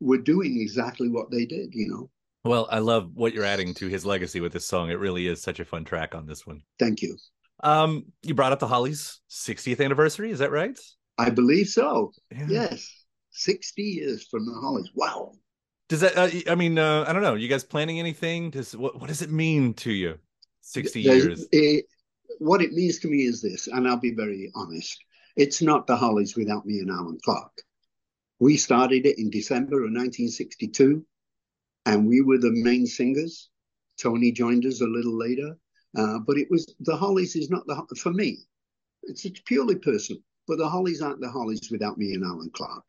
were 0.00 0.18
doing 0.18 0.60
exactly 0.60 1.08
what 1.08 1.30
they 1.30 1.44
did, 1.44 1.74
you 1.74 1.88
know. 1.88 2.10
Well, 2.44 2.68
I 2.70 2.78
love 2.78 3.10
what 3.14 3.34
you're 3.34 3.44
adding 3.44 3.74
to 3.74 3.88
his 3.88 4.06
legacy 4.06 4.40
with 4.40 4.52
this 4.52 4.66
song. 4.66 4.90
It 4.90 4.98
really 4.98 5.26
is 5.26 5.42
such 5.42 5.60
a 5.60 5.64
fun 5.64 5.84
track 5.84 6.14
on 6.14 6.26
this 6.26 6.46
one. 6.46 6.62
Thank 6.78 7.02
you. 7.02 7.16
Um, 7.62 8.06
you 8.22 8.34
brought 8.34 8.52
up 8.52 8.60
the 8.60 8.66
Hollies 8.66 9.20
60th 9.30 9.84
anniversary, 9.84 10.30
is 10.30 10.38
that 10.38 10.50
right? 10.50 10.78
I 11.18 11.28
believe 11.28 11.68
so. 11.68 12.12
Yeah. 12.30 12.46
Yes. 12.48 12.90
60 13.32 13.82
years 13.82 14.26
from 14.28 14.46
the 14.46 14.54
Hollies. 14.54 14.90
Wow. 14.94 15.32
Does 15.90 16.00
that 16.00 16.16
uh, 16.16 16.30
I 16.50 16.54
mean, 16.54 16.78
uh, 16.78 17.04
I 17.06 17.12
don't 17.12 17.22
know. 17.22 17.34
You 17.34 17.48
guys 17.48 17.64
planning 17.64 17.98
anything? 17.98 18.50
Does 18.50 18.76
what 18.76 19.00
what 19.00 19.08
does 19.08 19.22
it 19.22 19.30
mean 19.30 19.74
to 19.74 19.90
you? 19.90 20.18
60 20.60 21.02
There's, 21.02 21.24
years. 21.24 21.46
It, 21.50 21.84
what 22.38 22.62
it 22.62 22.72
means 22.72 23.00
to 23.00 23.08
me 23.08 23.24
is 23.24 23.42
this, 23.42 23.66
and 23.66 23.88
I'll 23.88 23.98
be 23.98 24.14
very 24.14 24.52
honest. 24.54 24.98
It's 25.36 25.62
not 25.62 25.86
the 25.86 25.96
Hollies 25.96 26.36
without 26.36 26.66
me 26.66 26.78
and 26.78 26.90
Allan 26.90 27.18
Clarke. 27.22 27.62
We 28.38 28.56
started 28.56 29.06
it 29.06 29.18
in 29.18 29.30
December 29.30 29.76
of 29.76 29.92
1962, 29.92 31.04
and 31.86 32.06
we 32.06 32.22
were 32.22 32.38
the 32.38 32.50
main 32.50 32.86
singers. 32.86 33.50
Tony 34.00 34.32
joined 34.32 34.64
us 34.64 34.80
a 34.80 34.86
little 34.86 35.16
later, 35.16 35.56
uh, 35.96 36.18
but 36.20 36.38
it 36.38 36.50
was 36.50 36.74
the 36.80 36.96
Hollies 36.96 37.36
is 37.36 37.50
not 37.50 37.66
the 37.66 37.84
for 37.98 38.12
me. 38.12 38.38
It's, 39.02 39.24
it's 39.24 39.40
purely 39.40 39.76
personal, 39.76 40.22
but 40.48 40.58
the 40.58 40.68
Hollies 40.68 41.02
aren't 41.02 41.20
the 41.20 41.30
Hollies 41.30 41.70
without 41.70 41.98
me 41.98 42.14
and 42.14 42.24
Allan 42.24 42.50
Clarke. 42.50 42.88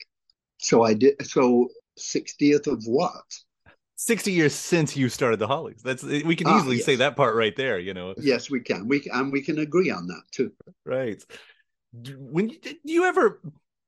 So 0.57 0.83
I 0.83 0.93
did. 0.93 1.15
So 1.25 1.69
60th 1.99 2.67
of 2.67 2.83
what? 2.85 3.25
60 3.97 4.31
years 4.31 4.55
since 4.55 4.95
you 4.95 5.09
started 5.09 5.39
the 5.39 5.47
Hollies. 5.47 5.81
That's 5.83 6.01
we 6.01 6.35
can 6.35 6.47
ah, 6.47 6.57
easily 6.57 6.77
yes. 6.77 6.85
say 6.85 6.95
that 6.95 7.17
part 7.17 7.35
right 7.35 7.55
there, 7.55 7.77
you 7.77 7.93
know. 7.93 8.15
Yes, 8.17 8.49
we 8.49 8.61
can. 8.61 8.87
We 8.87 9.03
and 9.11 9.31
we 9.31 9.41
can 9.41 9.59
agree 9.59 9.91
on 9.91 10.07
that 10.07 10.23
too. 10.31 10.51
Right 10.85 11.23
when 11.93 12.49
you, 12.49 12.57
do 12.59 12.75
you 12.85 13.05
ever 13.05 13.41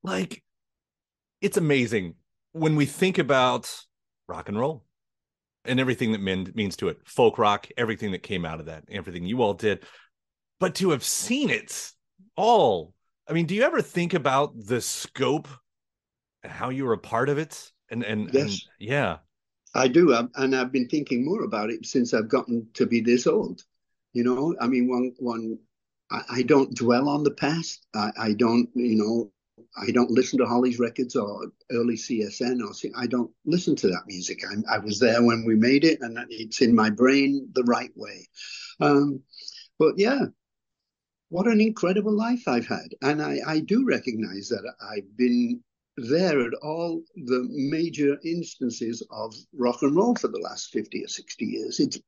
like 0.04 0.44
it's 1.42 1.58
amazing 1.58 2.16
when 2.52 2.76
we 2.76 2.86
think 2.86 3.18
about 3.18 3.74
rock 4.28 4.50
and 4.50 4.60
roll 4.60 4.84
and 5.66 5.80
everything 5.80 6.12
that 6.12 6.20
men, 6.20 6.52
means 6.56 6.76
to 6.76 6.90
it 6.90 6.98
folk 7.06 7.38
rock 7.38 7.68
everything 7.78 8.12
that 8.12 8.24
came 8.24 8.46
out 8.46 8.60
of 8.60 8.66
that 8.66 8.84
everything 8.90 9.26
you 9.26 9.42
all 9.42 9.54
did 9.54 9.84
but 10.60 10.76
to 10.76 10.92
have 10.92 11.04
seen 11.04 11.50
it 11.50 11.92
all. 12.38 12.94
I 13.28 13.34
mean 13.34 13.46
do 13.46 13.54
you 13.54 13.64
ever 13.64 13.82
think 13.82 14.14
about 14.14 14.54
the 14.56 14.80
scope 14.80 15.50
and 16.42 16.52
how 16.52 16.70
you 16.70 16.86
were 16.86 16.94
a 16.94 16.98
part 16.98 17.30
of 17.30 17.38
it? 17.38 17.72
And 17.90 18.04
and, 18.04 18.34
yes. 18.34 18.44
and 18.44 18.62
yeah. 18.80 19.18
I 19.76 19.88
do. 19.88 20.14
And 20.36 20.56
i've 20.56 20.72
been 20.72 20.88
thinking 20.88 21.26
more 21.26 21.44
about 21.44 21.70
it 21.70 21.86
since 21.86 22.14
i've 22.14 22.30
gotten 22.30 22.68
to 22.76 22.86
be 22.86 23.02
this 23.02 23.28
old. 23.28 23.62
You 24.14 24.24
know 24.24 24.56
i 24.62 24.68
mean 24.68 24.88
one 24.88 25.14
one 25.20 25.58
I, 26.14 26.22
I 26.30 26.42
don't 26.44 26.74
dwell 26.76 27.10
on 27.10 27.24
the 27.24 27.32
past. 27.32 27.86
I, 27.96 28.12
I, 28.18 28.34
don't, 28.34 28.70
you 28.76 28.96
know, 28.96 29.32
I 29.76 29.92
don't 29.92 30.12
listen 30.12 30.40
to 30.40 30.46
Hollies 30.46 30.80
records 30.80 31.16
or 31.16 31.52
early 31.72 31.96
CSN 31.96 32.62
or 32.62 32.74
I 32.96 33.08
don't 33.08 33.32
listen 33.46 33.76
to 33.78 33.88
that 33.88 34.04
music. 34.08 34.42
I, 34.50 34.76
I, 34.76 34.78
was 34.78 35.00
there 35.00 35.24
when 35.24 35.44
we 35.46 35.56
made 35.56 35.84
it, 35.84 36.00
and 36.02 36.18
it's 36.30 36.62
in 36.62 36.76
my 36.76 36.90
brain 36.90 37.50
the 37.54 37.64
right 37.64 37.92
way. 37.96 38.28
Um, 38.80 39.22
but 39.80 39.98
yeah, 39.98 40.26
what 41.30 41.48
an 41.48 41.60
incredible 41.60 42.16
life 42.16 42.44
I've 42.48 42.68
had, 42.68 42.94
and 43.02 43.22
I, 43.22 43.40
I 43.46 43.60
do 43.60 43.86
recognize 43.86 44.50
that 44.50 44.72
I've 44.82 45.18
been 45.18 45.62
there 45.98 46.42
at 46.42 46.54
all 46.62 47.04
the 47.16 47.48
major 47.50 48.18
instances 48.24 49.06
of 49.12 49.34
rock 49.56 49.82
and 49.82 49.96
roll 49.96 50.16
for 50.16 50.28
the 50.28 50.40
last 50.40 50.72
50 50.72 51.04
or 51.04 51.08
60 51.08 51.46
years. 51.46 51.80
It's 51.80 52.00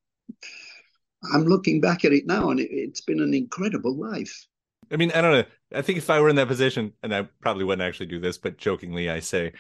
I'm 1.34 1.46
looking 1.46 1.82
back 1.82 2.06
at 2.06 2.14
it 2.14 2.26
now, 2.26 2.50
and 2.50 2.60
it, 2.60 2.70
it's 2.72 3.02
been 3.02 3.20
an 3.20 3.34
incredible 3.34 3.96
life. 3.96 4.46
I 4.92 4.98
mean, 4.98 5.12
I 5.12 5.22
don't 5.22 5.32
know. 5.32 5.44
I 5.74 5.82
think 5.82 5.98
if 5.98 6.10
I 6.10 6.20
were 6.20 6.30
in 6.30 6.36
that 6.36 6.48
position, 6.48 6.94
and 7.02 7.14
I 7.14 7.28
probably 7.42 7.64
wouldn't 7.64 7.88
actually 7.88 8.06
do 8.08 8.20
this, 8.20 8.38
but 8.38 8.58
jokingly, 8.58 9.10
I 9.10 9.20
say, 9.20 9.54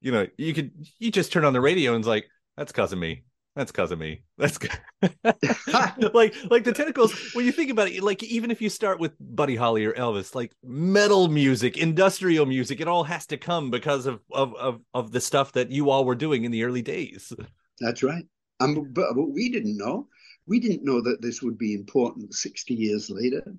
you 0.00 0.12
know, 0.12 0.26
you 0.38 0.54
could 0.54 0.72
you 0.98 1.10
just 1.10 1.32
turn 1.32 1.44
on 1.44 1.52
the 1.52 1.60
radio 1.60 1.92
and 1.92 2.00
it's 2.00 2.08
like, 2.08 2.26
that's 2.56 2.72
cause 2.72 2.92
of 2.92 2.98
me. 2.98 3.24
That's 3.56 3.72
cause 3.72 3.90
of 3.90 3.98
me. 3.98 4.22
That's 4.38 4.58
good. 4.58 4.70
like 6.14 6.34
like 6.50 6.64
the 6.64 6.72
tentacles. 6.72 7.12
When 7.34 7.44
you 7.44 7.52
think 7.52 7.70
about 7.70 7.88
it, 7.88 8.02
like 8.02 8.22
even 8.22 8.50
if 8.50 8.62
you 8.62 8.70
start 8.70 9.00
with 9.00 9.12
Buddy 9.18 9.56
Holly 9.56 9.84
or 9.84 9.92
Elvis, 9.92 10.34
like 10.34 10.52
metal 10.62 11.28
music, 11.28 11.76
industrial 11.76 12.46
music, 12.46 12.80
it 12.80 12.88
all 12.88 13.04
has 13.04 13.26
to 13.26 13.36
come 13.36 13.70
because 13.70 14.06
of 14.06 14.20
of 14.32 14.54
of, 14.54 14.80
of 14.94 15.10
the 15.10 15.20
stuff 15.20 15.52
that 15.52 15.70
you 15.70 15.90
all 15.90 16.04
were 16.04 16.14
doing 16.14 16.44
in 16.44 16.52
the 16.52 16.64
early 16.64 16.80
days. 16.80 17.32
That's 17.80 18.02
right. 18.02 18.24
Um, 18.60 18.92
but, 18.92 19.14
but 19.14 19.30
we 19.30 19.50
didn't 19.50 19.76
know. 19.76 20.06
We 20.50 20.60
didn't 20.60 20.84
know 20.84 21.00
that 21.00 21.22
this 21.22 21.40
would 21.40 21.56
be 21.56 21.72
important 21.72 22.34
60 22.34 22.74
years 22.74 23.08
later 23.08 23.54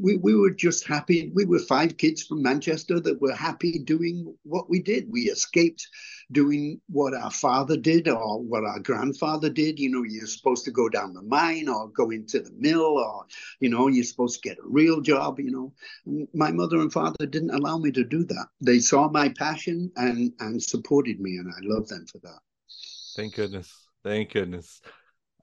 we, 0.00 0.16
we 0.16 0.34
were 0.34 0.50
just 0.50 0.86
happy. 0.86 1.30
We 1.34 1.44
were 1.44 1.58
five 1.58 1.96
kids 1.96 2.22
from 2.22 2.42
Manchester 2.42 3.00
that 3.00 3.20
were 3.20 3.34
happy 3.34 3.78
doing 3.78 4.34
what 4.42 4.68
we 4.68 4.80
did. 4.80 5.10
We 5.10 5.22
escaped 5.22 5.86
doing 6.32 6.80
what 6.88 7.14
our 7.14 7.30
father 7.30 7.76
did 7.76 8.08
or 8.08 8.42
what 8.42 8.64
our 8.64 8.80
grandfather 8.80 9.50
did. 9.50 9.78
You 9.78 9.90
know, 9.90 10.02
you're 10.02 10.26
supposed 10.26 10.64
to 10.64 10.70
go 10.70 10.88
down 10.88 11.12
the 11.12 11.22
mine 11.22 11.68
or 11.68 11.88
go 11.88 12.10
into 12.10 12.40
the 12.40 12.52
mill 12.56 12.98
or, 12.98 13.24
you 13.60 13.68
know, 13.68 13.88
you're 13.88 14.04
supposed 14.04 14.42
to 14.42 14.48
get 14.48 14.58
a 14.58 14.68
real 14.68 15.00
job. 15.00 15.38
You 15.38 15.50
know, 16.06 16.26
my 16.34 16.50
mother 16.50 16.78
and 16.78 16.92
father 16.92 17.26
didn't 17.26 17.54
allow 17.54 17.78
me 17.78 17.90
to 17.92 18.04
do 18.04 18.24
that. 18.24 18.46
They 18.60 18.78
saw 18.78 19.08
my 19.08 19.28
passion 19.30 19.92
and, 19.96 20.32
and 20.40 20.62
supported 20.62 21.20
me, 21.20 21.36
and 21.36 21.48
I 21.48 21.58
love 21.62 21.88
them 21.88 22.06
for 22.10 22.18
that. 22.18 22.38
Thank 23.16 23.34
goodness. 23.34 23.72
Thank 24.02 24.32
goodness. 24.32 24.80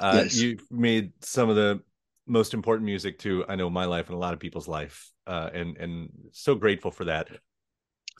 Uh, 0.02 0.22
yes. 0.24 0.36
You 0.36 0.58
made 0.72 1.14
some 1.22 1.50
of 1.50 1.56
the 1.56 1.82
most 2.28 2.54
important 2.54 2.86
music 2.86 3.20
to 3.20 3.46
I 3.48 3.56
know 3.56 3.70
my 3.70 3.86
life 3.86 4.08
and 4.08 4.16
a 4.16 4.20
lot 4.20 4.34
of 4.34 4.40
people's 4.40 4.68
life, 4.68 5.12
uh, 5.28 5.50
and 5.54 5.78
and 5.78 6.10
so 6.32 6.56
grateful 6.56 6.92
for 6.92 7.06
that. 7.06 7.30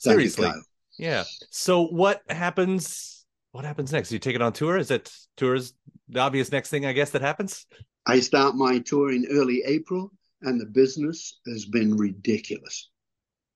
Seriously, 0.00 0.48
you, 0.48 0.62
yeah. 0.98 1.24
So 1.50 1.86
what 1.86 2.22
happens? 2.28 3.26
What 3.50 3.64
happens 3.64 3.92
next? 3.92 4.12
You 4.12 4.18
take 4.18 4.36
it 4.36 4.42
on 4.42 4.52
tour? 4.52 4.78
Is 4.78 4.90
it 4.90 5.12
tours 5.36 5.74
the 6.08 6.20
obvious 6.20 6.52
next 6.52 6.70
thing 6.70 6.86
I 6.86 6.92
guess 6.92 7.10
that 7.10 7.22
happens? 7.22 7.66
I 8.06 8.20
start 8.20 8.54
my 8.54 8.78
tour 8.78 9.12
in 9.12 9.26
early 9.30 9.62
April, 9.66 10.12
and 10.42 10.60
the 10.60 10.66
business 10.66 11.40
has 11.46 11.66
been 11.66 11.96
ridiculous. 11.96 12.90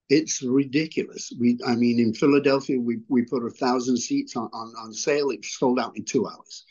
It's 0.09 0.43
ridiculous. 0.43 1.33
We, 1.41 1.59
I 1.67 1.75
mean, 1.75 1.99
in 1.99 2.15
Philadelphia, 2.15 2.79
we, 2.79 2.99
we 3.09 3.23
put 3.23 3.45
a 3.45 3.51
thousand 3.51 3.97
seats 3.97 4.37
on, 4.37 4.49
on, 4.53 4.73
on 4.79 4.93
sale. 4.93 5.31
It 5.31 5.45
sold 5.45 5.81
out 5.81 5.97
in 5.97 6.05
two 6.05 6.29
hours. 6.29 6.65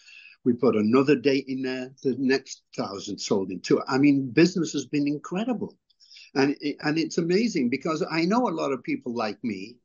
We 0.46 0.54
put 0.54 0.76
another 0.76 1.16
date 1.16 1.46
in 1.48 1.64
there. 1.64 1.92
The 2.04 2.16
next 2.20 2.62
thousand 2.78 3.18
sold 3.20 3.52
in 3.52 3.60
two. 3.62 3.82
I 3.88 3.98
mean, 3.98 4.30
business 4.30 4.74
has 4.74 4.86
been 4.86 5.08
incredible, 5.08 5.76
and 6.36 6.56
and 6.82 7.00
it's 7.00 7.18
amazing 7.18 7.70
because 7.70 8.06
I 8.10 8.26
know 8.26 8.48
a 8.48 8.58
lot 8.62 8.72
of 8.72 8.84
people 8.84 9.16
like 9.16 9.44
me, 9.44 9.78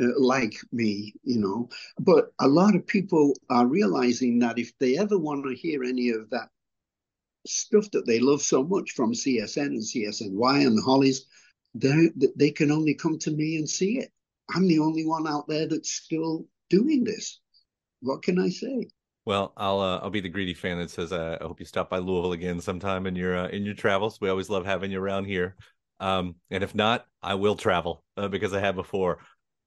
uh, 0.00 0.18
like 0.18 0.54
me, 0.72 1.14
you 1.22 1.40
know, 1.40 1.70
but 1.98 2.34
a 2.38 2.46
lot 2.46 2.76
of 2.76 2.86
people 2.86 3.34
are 3.48 3.66
realizing 3.66 4.38
that 4.40 4.58
if 4.58 4.76
they 4.78 4.98
ever 4.98 5.18
want 5.18 5.44
to 5.44 5.54
hear 5.54 5.82
any 5.82 6.10
of 6.10 6.28
that 6.30 6.50
stuff 7.46 7.90
that 7.92 8.06
they 8.06 8.20
love 8.20 8.42
so 8.42 8.62
much 8.62 8.92
from 8.92 9.14
CSN 9.14 9.66
and 9.66 9.82
CSNY 9.82 10.66
and 10.66 10.76
the 10.76 10.82
Hollies, 10.82 11.26
they 11.74 12.10
they 12.36 12.50
can 12.50 12.70
only 12.70 12.94
come 12.94 13.18
to 13.20 13.30
me 13.30 13.56
and 13.56 13.68
see 13.68 13.98
it. 14.00 14.12
I'm 14.54 14.68
the 14.68 14.80
only 14.80 15.06
one 15.06 15.26
out 15.26 15.48
there 15.48 15.66
that's 15.66 15.92
still 15.92 16.46
doing 16.68 17.04
this. 17.04 17.40
What 18.00 18.22
can 18.22 18.38
I 18.38 18.50
say? 18.50 18.88
Well, 19.26 19.52
I'll 19.56 19.80
uh, 19.80 19.98
I'll 19.98 20.10
be 20.10 20.20
the 20.20 20.28
greedy 20.28 20.54
fan 20.54 20.78
that 20.78 20.90
says 20.90 21.12
uh, 21.12 21.38
I 21.40 21.44
hope 21.44 21.58
you 21.58 21.66
stop 21.66 21.88
by 21.88 21.98
Louisville 21.98 22.32
again 22.32 22.60
sometime 22.60 23.06
in 23.06 23.16
your 23.16 23.36
uh, 23.36 23.48
in 23.48 23.64
your 23.64 23.74
travels. 23.74 24.20
We 24.20 24.28
always 24.28 24.50
love 24.50 24.66
having 24.66 24.90
you 24.90 25.00
around 25.00 25.24
here. 25.24 25.56
Um, 26.00 26.34
and 26.50 26.62
if 26.62 26.74
not, 26.74 27.06
I 27.22 27.34
will 27.34 27.56
travel 27.56 28.04
uh, 28.16 28.28
because 28.28 28.52
I 28.52 28.60
have 28.60 28.74
before. 28.74 29.18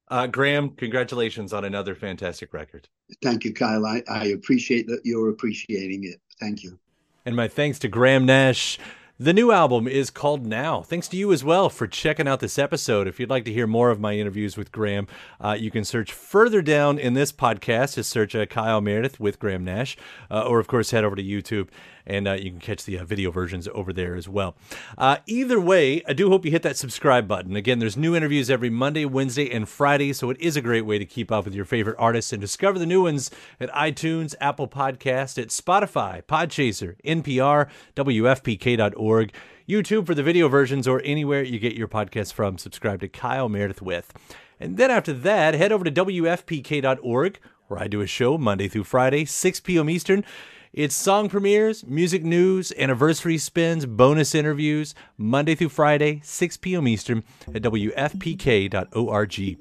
Uh, 0.10 0.28
Graham, 0.28 0.70
congratulations 0.70 1.54
on 1.54 1.66
another 1.66 1.96
fantastic 1.96 2.54
record. 2.54 2.88
Thank 3.24 3.44
you, 3.44 3.54
Kyle. 3.54 3.86
I, 3.86 4.04
I 4.08 4.26
appreciate 4.28 4.88
that 4.88 5.02
you're 5.04 5.30
appreciating 5.30 6.04
it. 6.04 6.22
Thank 6.40 6.64
you. 6.64 6.78
And 7.26 7.36
my 7.36 7.48
thanks 7.48 7.80
to 7.80 7.88
Graham 7.88 8.26
Nash. 8.26 8.78
The 9.20 9.34
new 9.34 9.52
album 9.52 9.88
is 9.88 10.12
called 10.12 10.46
Now. 10.46 10.84
Thanks 10.84 11.08
to 11.08 11.18
you 11.18 11.34
as 11.34 11.44
well 11.44 11.70
for 11.72 11.88
checking 11.88 12.28
out 12.28 12.40
this 12.40 12.60
episode. 12.60 13.08
If 13.08 13.20
you'd 13.20 13.32
like 13.32 13.46
to 13.46 13.52
hear 13.52 13.66
more 13.66 13.90
of 13.90 14.00
my 14.00 14.14
interviews 14.14 14.58
with 14.58 14.72
Graham, 14.72 15.08
uh, 15.42 15.58
you 15.60 15.72
can 15.72 15.84
search 15.84 16.12
further 16.12 16.62
down 16.62 17.00
in 17.00 17.16
this 17.16 17.32
podcast. 17.32 17.96
Just 17.96 18.12
search 18.12 18.36
uh, 18.36 18.46
Kyle 18.46 18.80
Meredith 18.80 19.20
with 19.20 19.40
Graham 19.40 19.64
Nash, 19.64 19.98
uh, 20.30 20.44
or 20.44 20.60
of 20.60 20.68
course, 20.68 20.92
head 20.92 21.04
over 21.04 21.16
to 21.16 21.24
YouTube 21.24 21.70
and 22.08 22.28
uh, 22.28 22.34
you 22.34 22.50
can 22.50 22.60
catch 22.60 22.86
the 22.86 22.98
uh, 22.98 23.06
video 23.06 23.30
versions 23.30 23.68
over 23.74 23.94
there 23.94 24.16
as 24.16 24.28
well. 24.28 24.56
Uh, 24.98 25.18
either 25.28 25.60
way, 25.60 26.02
I 26.08 26.14
do 26.14 26.30
hope 26.30 26.46
you 26.46 26.52
hit 26.52 26.64
that 26.64 26.78
subscribe 26.78 27.28
button. 27.28 27.56
Again, 27.56 27.80
there's 27.80 27.98
new 27.98 28.16
interviews 28.16 28.50
every 28.50 28.70
Monday, 28.70 29.06
Wednesday, 29.06 29.52
and 29.52 29.68
Friday, 29.68 30.14
so 30.14 30.30
it 30.30 30.40
is 30.40 30.56
a 30.56 30.62
great 30.62 30.86
way 30.86 30.98
to 30.98 31.06
keep 31.06 31.32
up 31.32 31.46
with 31.46 31.54
your 31.54 31.66
favorite 31.66 31.98
artists 32.00 32.34
and 32.34 32.42
discover 32.42 32.80
the 32.80 32.86
new 32.86 33.04
ones 33.04 33.30
at 33.60 33.70
iTunes, 33.72 34.34
Apple 34.42 34.68
Podcast, 34.68 35.40
at 35.40 35.50
Spotify, 35.50 36.24
Podchaser, 36.24 36.96
NPR, 37.04 37.70
WFPK.org. 37.96 39.34
YouTube 39.68 40.06
for 40.06 40.16
the 40.16 40.24
video 40.24 40.48
versions 40.48 40.88
or 40.88 41.02
anywhere 41.04 41.44
you 41.44 41.60
get 41.60 41.76
your 41.76 41.90
podcast 41.90 42.32
from. 42.32 42.58
Subscribe 42.58 43.02
to 43.02 43.10
Kyle 43.10 43.50
Meredith 43.50 43.82
with. 43.82 44.14
And 44.62 44.78
then 44.78 44.90
after 44.90 45.12
that, 45.12 45.56
head 45.56 45.74
over 45.74 45.84
to 45.84 45.92
WFPK.org, 45.92 47.40
where 47.68 47.80
I 47.80 47.88
do 47.88 48.00
a 48.00 48.08
show 48.08 48.38
Monday 48.38 48.70
through 48.70 48.86
Friday, 48.86 49.26
6 49.26 49.60
p.m. 49.60 49.90
Eastern. 49.90 50.24
It's 50.74 50.96
song 50.96 51.30
premieres, 51.30 51.86
music 51.86 52.24
news, 52.24 52.74
anniversary 52.78 53.38
spins, 53.38 53.86
bonus 53.86 54.36
interviews, 54.36 54.94
Monday 55.18 55.56
through 55.56 55.70
Friday, 55.70 56.22
6 56.24 56.58
p.m. 56.58 56.88
Eastern 56.88 57.24
at 57.54 57.62
WFPK.org. 57.62 59.58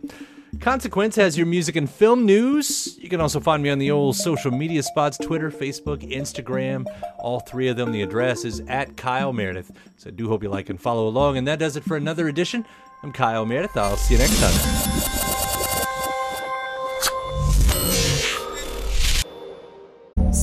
Consequence 0.61 1.17
has 1.17 1.37
your 1.37 1.47
music 1.47 1.77
and 1.77 1.89
film 1.89 2.25
news. 2.25 2.99
You 3.01 3.09
can 3.09 3.21
also 3.21 3.41
find 3.41 3.63
me 3.63 3.71
on 3.71 3.79
the 3.79 3.91
old 3.91 4.17
social 4.17 4.51
media 4.51 4.83
spots 4.83 5.19
Twitter, 5.19 5.51
Facebook, 5.51 6.11
Instagram. 6.11 6.87
All 7.19 7.41
three 7.41 7.69
of 7.69 7.77
them, 7.77 7.93
the 7.93 8.03
address 8.03 8.45
is 8.45 8.61
at 8.69 8.97
Kyle 8.97 9.33
Meredith. 9.33 9.71
So 9.97 10.09
I 10.09 10.13
do 10.13 10.29
hope 10.29 10.43
you 10.43 10.49
like 10.49 10.71
and 10.71 10.81
follow 10.81 11.09
along. 11.09 11.37
And 11.37 11.47
that 11.47 11.59
does 11.59 11.77
it 11.77 11.85
for 11.85 11.97
another 11.97 12.29
edition. 12.29 12.65
I'm 13.03 13.13
Kyle 13.13 13.45
Meredith. 13.45 13.77
I'll 13.77 13.97
see 13.97 14.15
you 14.15 14.21
next 14.21 14.41
time. 14.41 15.36